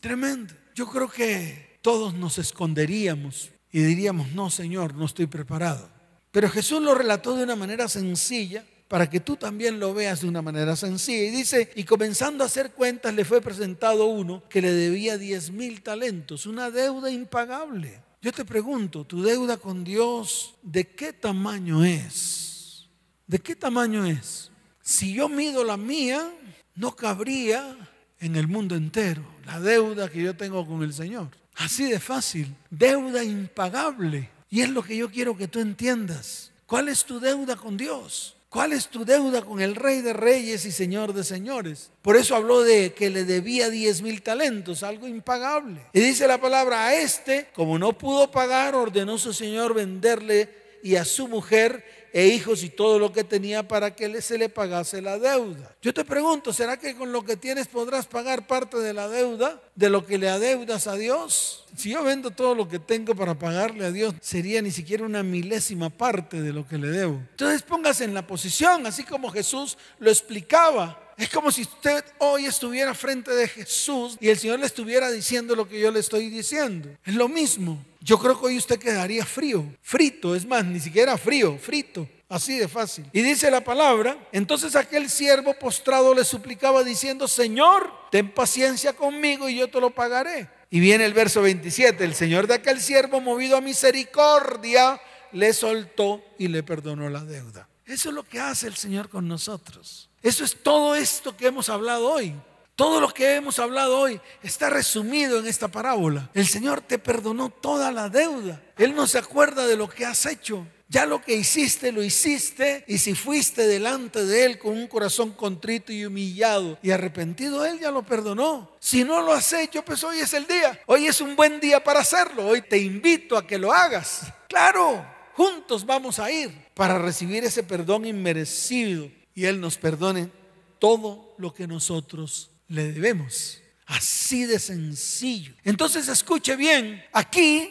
[0.00, 0.54] Tremendo.
[0.74, 5.88] Yo creo que todos nos esconderíamos y diríamos, no, Señor, no estoy preparado.
[6.30, 10.28] Pero Jesús lo relató de una manera sencilla para que tú también lo veas de
[10.28, 11.24] una manera sencilla.
[11.24, 15.50] Y dice, y comenzando a hacer cuentas le fue presentado uno que le debía diez
[15.50, 18.00] mil talentos, una deuda impagable.
[18.22, 22.86] Yo te pregunto, ¿tu deuda con Dios de qué tamaño es?
[23.26, 24.52] ¿De qué tamaño es?
[24.80, 26.32] Si yo mido la mía,
[26.76, 27.76] no cabría
[28.20, 31.30] en el mundo entero la deuda que yo tengo con el Señor.
[31.56, 34.30] Así de fácil, deuda impagable.
[34.48, 36.52] Y es lo que yo quiero que tú entiendas.
[36.66, 38.36] ¿Cuál es tu deuda con Dios?
[38.52, 41.90] ¿Cuál es tu deuda con el Rey de Reyes y Señor de Señores?
[42.02, 45.80] Por eso habló de que le debía 10 mil talentos, algo impagable.
[45.94, 50.50] Y dice la palabra, a este, como no pudo pagar, ordenó su Señor venderle
[50.82, 54.48] y a su mujer e hijos y todo lo que tenía para que se le
[54.48, 55.74] pagase la deuda.
[55.80, 59.60] Yo te pregunto, ¿será que con lo que tienes podrás pagar parte de la deuda,
[59.74, 61.64] de lo que le adeudas a Dios?
[61.76, 65.22] Si yo vendo todo lo que tengo para pagarle a Dios, sería ni siquiera una
[65.22, 67.14] milésima parte de lo que le debo.
[67.30, 71.01] Entonces póngase en la posición, así como Jesús lo explicaba.
[71.16, 75.54] Es como si usted hoy estuviera frente de Jesús y el Señor le estuviera diciendo
[75.54, 76.88] lo que yo le estoy diciendo.
[77.04, 77.84] Es lo mismo.
[78.00, 82.08] Yo creo que hoy usted quedaría frío, frito, es más, ni siquiera frío, frito.
[82.28, 83.04] Así de fácil.
[83.12, 89.50] Y dice la palabra, entonces aquel siervo postrado le suplicaba diciendo, Señor, ten paciencia conmigo
[89.50, 90.48] y yo te lo pagaré.
[90.70, 94.98] Y viene el verso 27, el Señor de aquel siervo movido a misericordia
[95.32, 97.68] le soltó y le perdonó la deuda.
[97.84, 100.08] Eso es lo que hace el Señor con nosotros.
[100.22, 102.34] Eso es todo esto que hemos hablado hoy.
[102.74, 106.30] Todo lo que hemos hablado hoy está resumido en esta parábola.
[106.32, 108.62] El Señor te perdonó toda la deuda.
[108.78, 110.66] Él no se acuerda de lo que has hecho.
[110.88, 112.84] Ya lo que hiciste, lo hiciste.
[112.86, 117.78] Y si fuiste delante de Él con un corazón contrito y humillado y arrepentido, Él
[117.78, 118.74] ya lo perdonó.
[118.80, 120.80] Si no lo has hecho, pues hoy es el día.
[120.86, 122.46] Hoy es un buen día para hacerlo.
[122.46, 124.32] Hoy te invito a que lo hagas.
[124.48, 130.30] Claro, juntos vamos a ir para recibir ese perdón inmerecido y Él nos perdone
[130.78, 133.60] todo lo que nosotros le debemos.
[133.86, 135.54] Así de sencillo.
[135.64, 137.70] Entonces escuche bien, aquí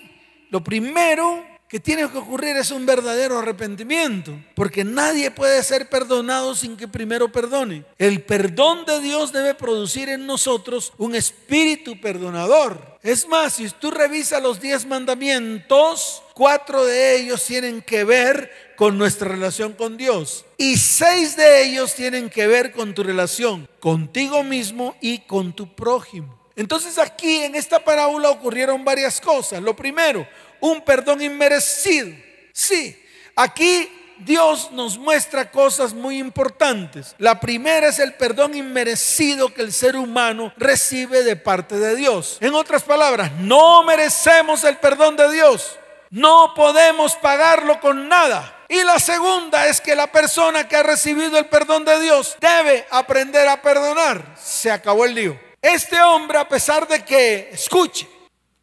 [0.49, 6.53] lo primero que tiene que ocurrir es un verdadero arrepentimiento, porque nadie puede ser perdonado
[6.53, 7.85] sin que primero perdone.
[7.97, 12.99] El perdón de Dios debe producir en nosotros un espíritu perdonador.
[13.01, 18.97] Es más, si tú revisas los diez mandamientos, cuatro de ellos tienen que ver con
[18.97, 24.43] nuestra relación con Dios y seis de ellos tienen que ver con tu relación contigo
[24.43, 26.37] mismo y con tu prójimo.
[26.57, 29.61] Entonces aquí en esta parábola ocurrieron varias cosas.
[29.63, 30.27] Lo primero,
[30.61, 32.09] un perdón inmerecido.
[32.53, 32.97] Sí,
[33.35, 37.15] aquí Dios nos muestra cosas muy importantes.
[37.17, 42.37] La primera es el perdón inmerecido que el ser humano recibe de parte de Dios.
[42.39, 45.77] En otras palabras, no merecemos el perdón de Dios.
[46.11, 48.65] No podemos pagarlo con nada.
[48.69, 52.85] Y la segunda es que la persona que ha recibido el perdón de Dios debe
[52.91, 54.35] aprender a perdonar.
[54.41, 55.39] Se acabó el lío.
[55.61, 58.07] Este hombre, a pesar de que, escuche,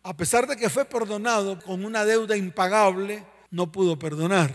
[0.09, 4.51] a pesar de que fue perdonado con una deuda impagable, no pudo perdonar.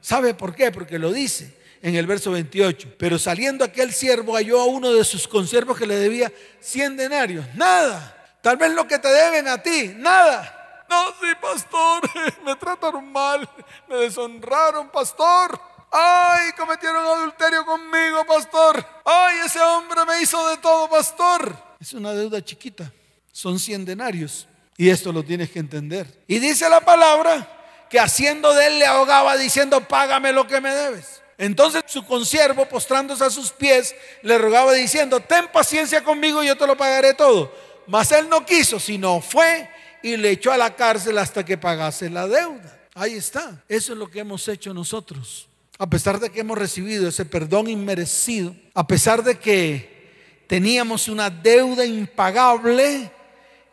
[0.00, 0.70] ¿Sabe por qué?
[0.70, 2.94] Porque lo dice en el verso 28.
[3.00, 7.44] Pero saliendo aquel siervo halló a uno de sus consiervos que le debía 100 denarios.
[7.56, 8.16] Nada.
[8.42, 9.92] Tal vez lo que te deben a ti.
[9.96, 10.86] Nada.
[10.88, 12.08] No, sí, pastor.
[12.46, 13.48] Me trataron mal.
[13.88, 15.60] Me deshonraron, pastor.
[15.90, 18.86] Ay, cometieron adulterio conmigo, pastor.
[19.04, 21.56] Ay, ese hombre me hizo de todo, pastor.
[21.80, 22.92] Es una deuda chiquita.
[23.32, 24.46] Son 100 denarios.
[24.76, 26.06] Y esto lo tienes que entender.
[26.26, 30.74] Y dice la palabra que haciendo de él le ahogaba diciendo, págame lo que me
[30.74, 31.22] debes.
[31.38, 36.56] Entonces su consiervo, postrándose a sus pies, le rogaba diciendo, ten paciencia conmigo y yo
[36.56, 37.52] te lo pagaré todo.
[37.86, 39.68] Mas él no quiso, sino fue
[40.02, 42.78] y le echó a la cárcel hasta que pagase la deuda.
[42.94, 43.62] Ahí está.
[43.68, 45.48] Eso es lo que hemos hecho nosotros.
[45.78, 51.30] A pesar de que hemos recibido ese perdón inmerecido, a pesar de que teníamos una
[51.30, 53.10] deuda impagable,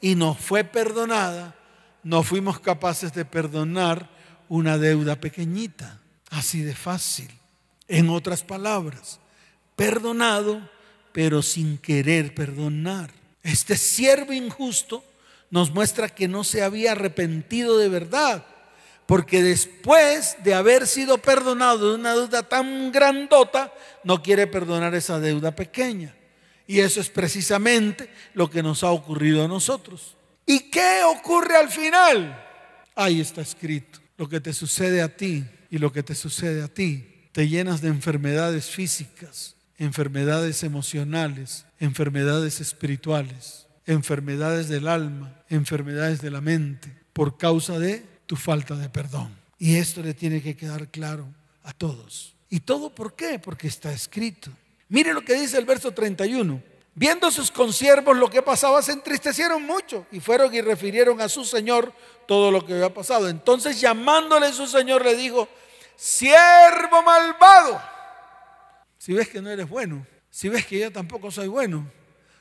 [0.02, 1.56] y nos fue perdonada,
[2.04, 4.10] no fuimos capaces de perdonar
[4.48, 6.00] una deuda pequeñita.
[6.30, 7.30] Así de fácil.
[7.88, 9.20] En otras palabras,
[9.76, 10.62] perdonado,
[11.12, 13.12] pero sin querer perdonar.
[13.42, 15.04] Este siervo injusto
[15.50, 18.46] nos muestra que no se había arrepentido de verdad,
[19.08, 23.74] porque después de haber sido perdonado de una deuda tan grandota,
[24.04, 26.16] no quiere perdonar esa deuda pequeña.
[26.70, 30.16] Y eso es precisamente lo que nos ha ocurrido a nosotros.
[30.46, 32.46] ¿Y qué ocurre al final?
[32.96, 33.98] Ahí está escrito.
[34.18, 37.08] Lo que te sucede a ti y lo que te sucede a ti.
[37.32, 46.40] Te llenas de enfermedades físicas, enfermedades emocionales, enfermedades espirituales, enfermedades del alma, enfermedades de la
[46.40, 49.36] mente, por causa de tu falta de perdón.
[49.58, 52.36] Y esto le tiene que quedar claro a todos.
[52.48, 53.40] ¿Y todo por qué?
[53.40, 54.52] Porque está escrito.
[54.90, 56.62] Mire lo que dice el verso 31.
[56.96, 61.46] Viendo sus consiervos lo que pasaba, se entristecieron mucho y fueron y refirieron a su
[61.46, 61.94] señor
[62.28, 63.30] todo lo que había pasado.
[63.30, 65.48] Entonces llamándole su señor le dijo,
[65.96, 67.82] siervo malvado,
[68.98, 71.90] si ves que no eres bueno, si ves que yo tampoco soy bueno,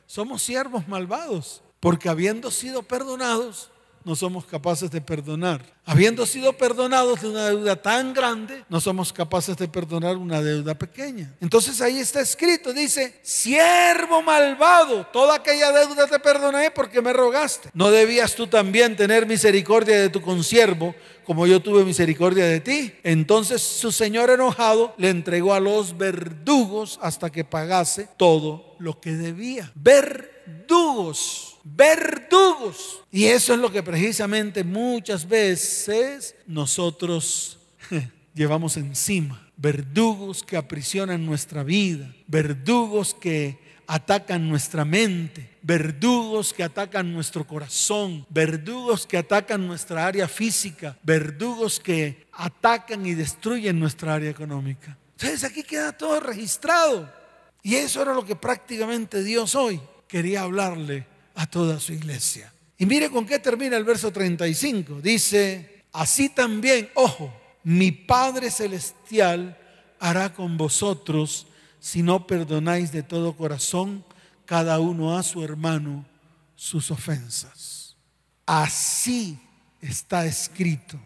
[0.07, 3.71] somos siervos malvados, porque habiendo sido perdonados,
[4.05, 5.63] no somos capaces de perdonar.
[5.85, 10.75] Habiendo sido perdonados de una deuda tan grande, no somos capaces de perdonar una deuda
[10.75, 11.35] pequeña.
[11.41, 17.71] Entonces ahí está escrito, dice, siervo malvado, toda aquella deuda te perdoné porque me rogaste.
[17.73, 20.95] ¿No debías tú también tener misericordia de tu consiervo
[21.25, 22.93] como yo tuve misericordia de ti?
[23.03, 29.13] Entonces su señor enojado le entregó a los verdugos hasta que pagase todo lo que
[29.13, 29.73] debía.
[29.75, 33.03] Verdugos verdugos.
[33.11, 37.59] Y eso es lo que precisamente muchas veces nosotros
[38.35, 39.51] llevamos encima.
[39.57, 43.59] Verdugos que aprisionan nuestra vida, verdugos que
[43.89, 51.81] atacan nuestra mente, verdugos que atacan nuestro corazón, verdugos que atacan nuestra área física, verdugos
[51.81, 54.97] que atacan y destruyen nuestra área económica.
[55.13, 57.13] Entonces aquí queda todo registrado.
[57.63, 61.07] Y eso era lo que prácticamente Dios hoy quería hablarle
[61.39, 62.53] a toda su iglesia.
[62.79, 65.01] Y mire con qué termina el verso 35.
[65.01, 67.33] Dice, así también, ojo,
[67.63, 69.57] mi Padre Celestial
[70.01, 71.47] hará con vosotros
[71.79, 74.05] si no perdonáis de todo corazón
[74.47, 76.05] cada uno a su hermano
[76.57, 77.95] sus ofensas.
[78.45, 79.39] Así
[79.81, 80.99] está escrito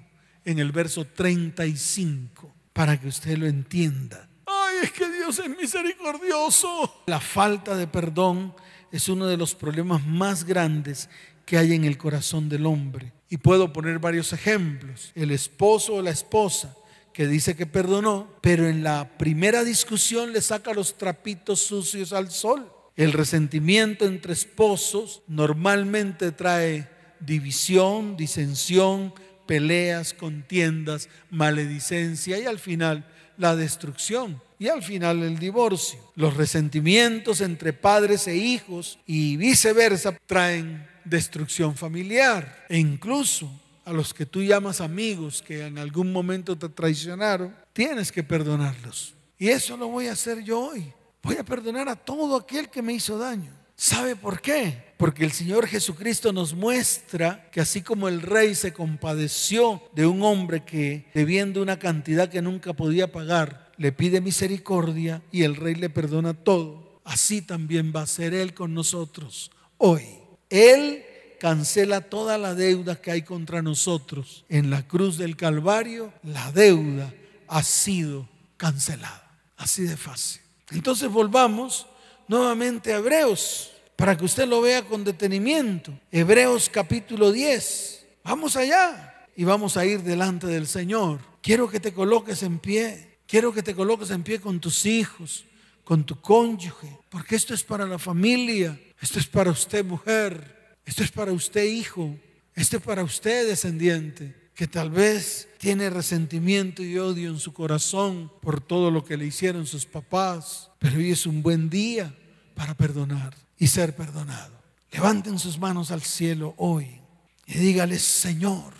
[0.46, 4.30] en el verso 35 para que usted lo entienda.
[4.46, 7.02] Ay, es que Dios es misericordioso.
[7.06, 8.54] La falta de perdón
[8.92, 11.08] es uno de los problemas más grandes
[11.46, 13.12] que hay en el corazón del hombre.
[13.28, 15.10] Y puedo poner varios ejemplos.
[15.14, 16.76] El esposo o la esposa
[17.12, 22.30] que dice que perdonó, pero en la primera discusión le saca los trapitos sucios al
[22.30, 22.70] sol.
[22.94, 26.88] El resentimiento entre esposos normalmente trae
[27.20, 29.14] división, disensión,
[29.46, 33.06] peleas, contiendas, maledicencia y al final
[33.38, 35.98] la destrucción y al final el divorcio.
[36.14, 43.50] Los resentimientos entre padres e hijos y viceversa traen destrucción familiar e incluso
[43.84, 49.14] a los que tú llamas amigos que en algún momento te traicionaron, tienes que perdonarlos.
[49.36, 50.92] Y eso lo voy a hacer yo hoy.
[51.24, 53.50] Voy a perdonar a todo aquel que me hizo daño.
[53.74, 54.92] ¿Sabe por qué?
[54.96, 60.22] Porque el Señor Jesucristo nos muestra que así como el rey se compadeció de un
[60.22, 65.74] hombre que debiendo una cantidad que nunca podía pagar, le pide misericordia y el rey
[65.74, 70.06] le perdona todo, así también va a ser Él con nosotros hoy.
[70.50, 71.04] Él
[71.40, 74.44] cancela toda la deuda que hay contra nosotros.
[74.48, 77.12] En la cruz del Calvario, la deuda
[77.48, 79.36] ha sido cancelada.
[79.56, 80.40] Así de fácil.
[80.70, 81.88] Entonces volvamos
[82.28, 85.92] nuevamente a Hebreos para que usted lo vea con detenimiento.
[86.12, 88.06] Hebreos capítulo 10.
[88.22, 91.18] Vamos allá y vamos a ir delante del Señor.
[91.40, 93.11] Quiero que te coloques en pie.
[93.32, 95.46] Quiero que te coloques en pie con tus hijos,
[95.84, 101.02] con tu cónyuge, porque esto es para la familia, esto es para usted mujer, esto
[101.02, 102.14] es para usted hijo,
[102.54, 108.30] esto es para usted descendiente, que tal vez tiene resentimiento y odio en su corazón
[108.42, 112.14] por todo lo que le hicieron sus papás, pero hoy es un buen día
[112.54, 114.52] para perdonar y ser perdonado.
[114.90, 117.00] Levanten sus manos al cielo hoy
[117.46, 118.74] y dígales, Señor,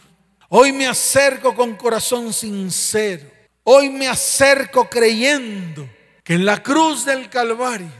[0.50, 5.88] hoy me acerco con corazón sincero Hoy me acerco creyendo
[6.24, 7.92] que en la cruz del Calvario,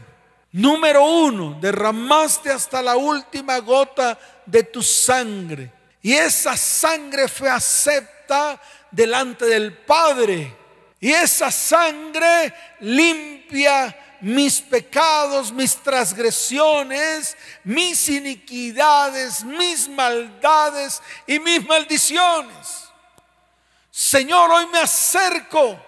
[0.51, 5.71] número uno, derramaste hasta la última gota de tu sangre.
[6.01, 8.61] Y esa sangre fue acepta
[8.91, 10.53] delante del Padre.
[10.99, 22.82] Y esa sangre limpia mis pecados, mis transgresiones, mis iniquidades, mis maldades y mis maldiciones.
[23.95, 25.79] Señor, hoy me acerco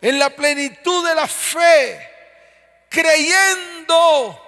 [0.00, 2.10] en la plenitud de la fe,
[2.88, 4.42] creyendo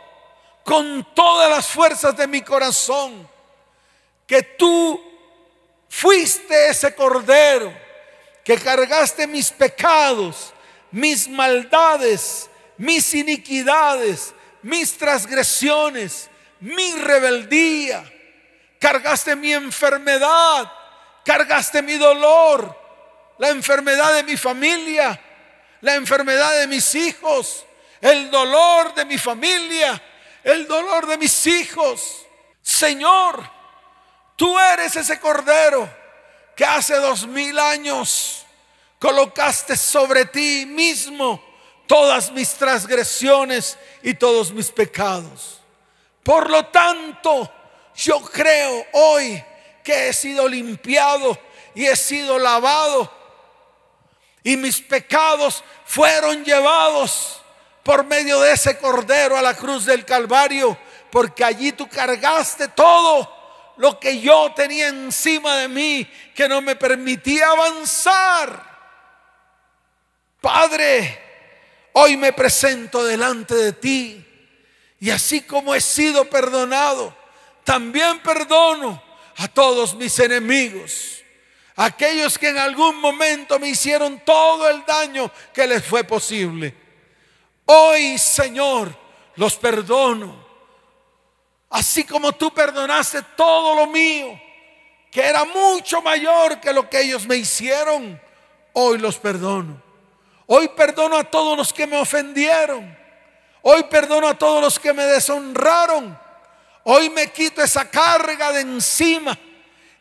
[0.65, 3.31] con todas las fuerzas de mi corazón
[4.27, 5.01] que tú
[5.89, 7.73] fuiste ese cordero
[8.43, 10.53] que cargaste mis pecados,
[10.91, 16.29] mis maldades, mis iniquidades, mis transgresiones,
[16.59, 18.13] mi rebeldía.
[18.81, 20.73] Cargaste mi enfermedad,
[21.25, 22.78] cargaste mi dolor,
[23.39, 25.21] la enfermedad de mi familia,
[25.81, 27.65] la enfermedad de mis hijos,
[28.01, 30.03] el dolor de mi familia,
[30.45, 32.27] el dolor de mis hijos.
[32.63, 33.49] Señor,
[34.37, 35.89] tú eres ese cordero
[36.57, 38.45] que hace dos mil años
[38.99, 41.43] colocaste sobre ti mismo
[41.87, 45.61] todas mis transgresiones y todos mis pecados.
[46.23, 47.51] Por lo tanto,
[47.95, 49.43] yo creo hoy
[49.83, 51.39] que he sido limpiado
[51.75, 53.18] y he sido lavado
[54.49, 57.43] y mis pecados fueron llevados
[57.83, 60.75] por medio de ese cordero a la cruz del Calvario,
[61.11, 63.31] porque allí tú cargaste todo
[63.77, 68.65] lo que yo tenía encima de mí que no me permitía avanzar.
[70.41, 74.27] Padre, hoy me presento delante de ti
[74.99, 77.15] y así como he sido perdonado,
[77.65, 79.03] también perdono
[79.37, 81.18] a todos mis enemigos,
[81.79, 86.75] aquellos que en algún momento me hicieron todo el daño que les fue posible.
[87.65, 88.95] Hoy, Señor,
[89.37, 90.49] los perdono
[91.71, 94.41] Así como tú perdonaste todo lo mío,
[95.11, 98.21] que era mucho mayor que lo que ellos me hicieron,
[98.73, 99.83] hoy los perdono.
[100.47, 102.97] Hoy perdono a todos los que me ofendieron.
[103.61, 106.19] Hoy perdono a todos los que me deshonraron.
[106.85, 109.39] Hoy me quito esa carga de encima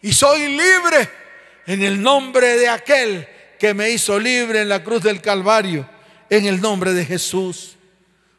[0.02, 1.27] y soy libre
[1.68, 3.28] en el nombre de aquel
[3.60, 5.88] que me hizo libre en la cruz del Calvario,
[6.30, 7.76] en el nombre de Jesús.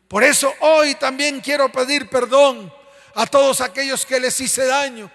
[0.09, 2.72] Por eso hoy también quiero pedir perdón
[3.14, 5.11] a todos aquellos que les hice daño,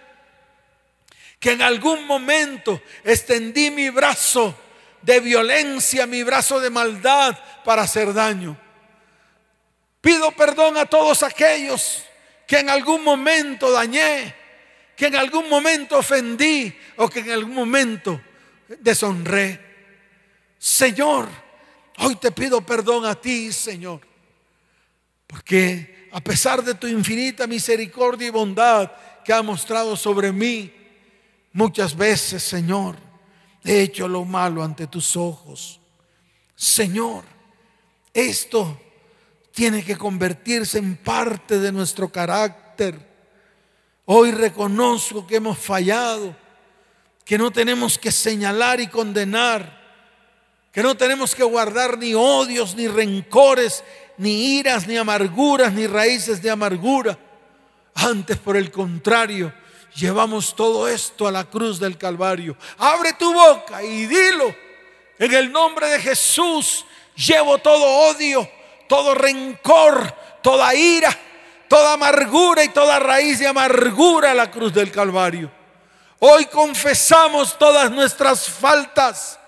[1.40, 4.56] que en algún momento extendí mi brazo
[5.02, 8.56] de violencia, mi brazo de maldad para hacer daño.
[10.02, 12.04] Pido perdón a todos aquellos
[12.46, 14.36] que en algún momento dañé,
[14.96, 18.22] que en algún momento ofendí o que en algún momento
[18.80, 19.60] deshonré.
[20.58, 21.28] Señor,
[22.00, 24.02] hoy te pido perdón a ti, Señor,
[25.28, 28.92] porque a pesar de tu infinita misericordia y bondad
[29.26, 30.72] que ha mostrado sobre mí,
[31.52, 32.98] muchas veces, Señor,
[33.64, 35.80] he hecho lo malo ante tus ojos.
[36.56, 37.24] Señor,
[38.14, 38.80] esto
[39.52, 43.13] tiene que convertirse en parte de nuestro carácter.
[44.06, 46.36] Hoy reconozco que hemos fallado,
[47.24, 49.82] que no tenemos que señalar y condenar,
[50.72, 53.84] que no tenemos que guardar ni odios ni rencores
[54.18, 57.18] ni iras, ni amarguras, ni raíces de amargura.
[57.96, 59.54] Antes, por el contrario,
[59.96, 62.58] llevamos todo esto a la cruz del Calvario.
[62.78, 64.54] Abre tu boca y dilo.
[65.20, 66.86] En el nombre de Jesús
[67.16, 68.50] llevo todo odio,
[68.88, 71.18] todo rencor, toda ira,
[71.74, 75.52] toda amargura y toda raíz de amargura a la cruz del Calvario.
[76.20, 79.40] Hoy confesamos todas nuestras faltas.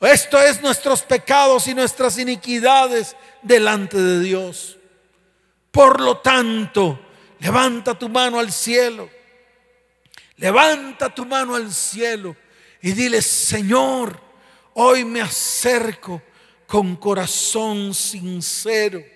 [0.00, 4.78] Esto es nuestros pecados y nuestras iniquidades delante de Dios.
[5.70, 6.98] Por lo tanto,
[7.40, 9.10] levanta tu mano al cielo.
[10.36, 12.34] Levanta tu mano al cielo
[12.80, 14.18] y dile, Señor,
[14.72, 16.22] hoy me acerco
[16.66, 19.13] con corazón sincero.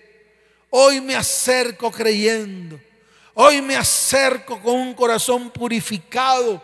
[0.71, 2.81] Hoy me acerco creyendo.
[3.35, 6.63] Hoy me acerco con un corazón purificado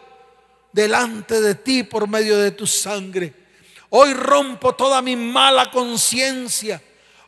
[0.73, 3.33] delante de ti por medio de tu sangre.
[3.91, 6.81] Hoy rompo toda mi mala conciencia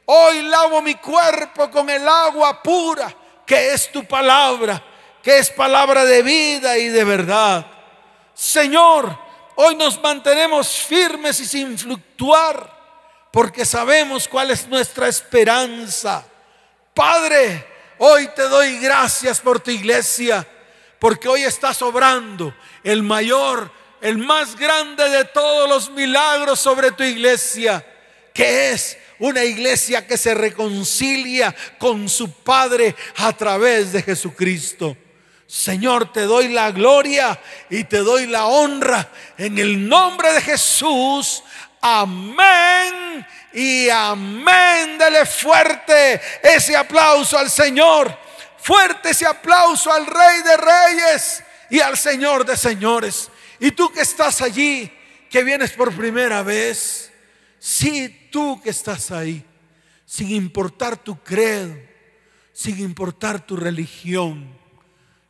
[0.06, 3.14] Hoy lavo mi cuerpo con el agua pura
[3.44, 4.82] que es tu palabra,
[5.22, 7.66] que es palabra de vida y de verdad.
[8.32, 9.18] Señor,
[9.56, 12.72] hoy nos mantenemos firmes y sin fluctuar
[13.32, 16.24] porque sabemos cuál es nuestra esperanza.
[16.96, 17.62] Padre,
[17.98, 20.48] hoy te doy gracias por tu iglesia,
[20.98, 23.70] porque hoy estás obrando el mayor,
[24.00, 27.84] el más grande de todos los milagros sobre tu iglesia,
[28.32, 34.96] que es una iglesia que se reconcilia con su Padre a través de Jesucristo.
[35.46, 37.38] Señor, te doy la gloria
[37.68, 41.42] y te doy la honra en el nombre de Jesús.
[41.82, 43.26] Amén
[43.56, 44.98] y amén.
[44.98, 48.16] Dele fuerte ese aplauso al Señor.
[48.58, 53.30] Fuerte ese aplauso al Rey de Reyes y al Señor de Señores.
[53.58, 54.92] Y tú que estás allí,
[55.30, 57.12] que vienes por primera vez
[57.68, 59.44] Sí, tú que estás ahí,
[60.04, 61.74] sin importar tu credo,
[62.52, 64.56] sin importar tu religión.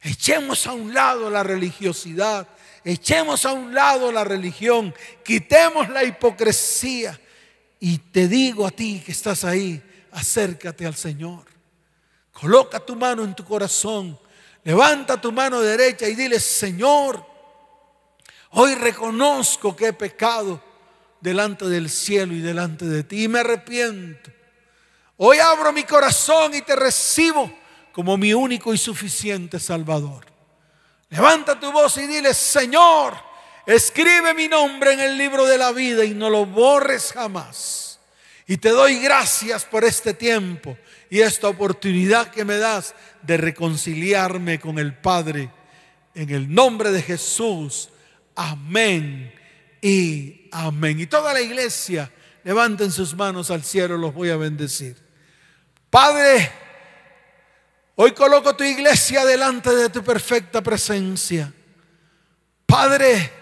[0.02, 2.46] Echemos a un lado la religiosidad,
[2.84, 7.18] echemos a un lado la religión, quitemos la hipocresía.
[7.86, 9.80] Y te digo a ti que estás ahí,
[10.10, 11.44] acércate al Señor.
[12.32, 14.18] Coloca tu mano en tu corazón,
[14.64, 17.24] levanta tu mano derecha y dile, Señor,
[18.50, 20.60] hoy reconozco que he pecado
[21.20, 24.32] delante del cielo y delante de ti y me arrepiento.
[25.18, 27.56] Hoy abro mi corazón y te recibo
[27.92, 30.26] como mi único y suficiente Salvador.
[31.10, 33.14] Levanta tu voz y dile, Señor,
[33.66, 37.98] escribe mi nombre en el libro de la vida y no lo borres jamás.
[38.46, 40.78] Y te doy gracias por este tiempo
[41.10, 45.50] y esta oportunidad que me das de reconciliarme con el Padre.
[46.14, 47.90] En el nombre de Jesús.
[48.36, 49.32] Amén
[49.82, 51.00] y amén.
[51.00, 52.10] Y toda la iglesia,
[52.44, 54.96] levanten sus manos al cielo, los voy a bendecir.
[55.90, 56.50] Padre,
[57.96, 61.52] hoy coloco tu iglesia delante de tu perfecta presencia.
[62.66, 63.32] Padre,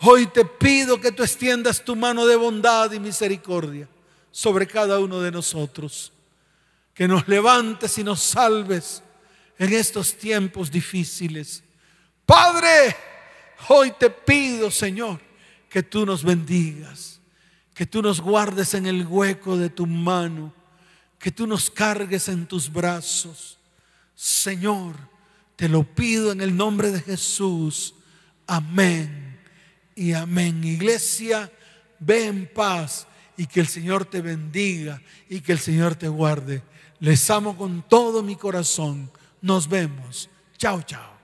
[0.00, 3.88] hoy te pido que tú extiendas tu mano de bondad y misericordia
[4.30, 6.12] sobre cada uno de nosotros.
[6.94, 9.02] Que nos levantes y nos salves
[9.58, 11.62] en estos tiempos difíciles.
[12.24, 12.96] Padre,
[13.68, 15.20] hoy te pido, Señor,
[15.68, 17.20] que tú nos bendigas,
[17.74, 20.54] que tú nos guardes en el hueco de tu mano
[21.18, 23.58] que tú nos cargues en tus brazos.
[24.14, 24.94] Señor,
[25.56, 27.94] te lo pido en el nombre de Jesús.
[28.46, 29.25] Amén
[29.96, 30.62] y amén.
[30.62, 31.50] Iglesia,
[31.98, 36.62] ve en paz y que el Señor te bendiga y que el Señor te guarde.
[37.00, 39.10] Les amo con todo mi corazón.
[39.40, 40.30] Nos vemos.
[40.56, 41.15] Chao, chao.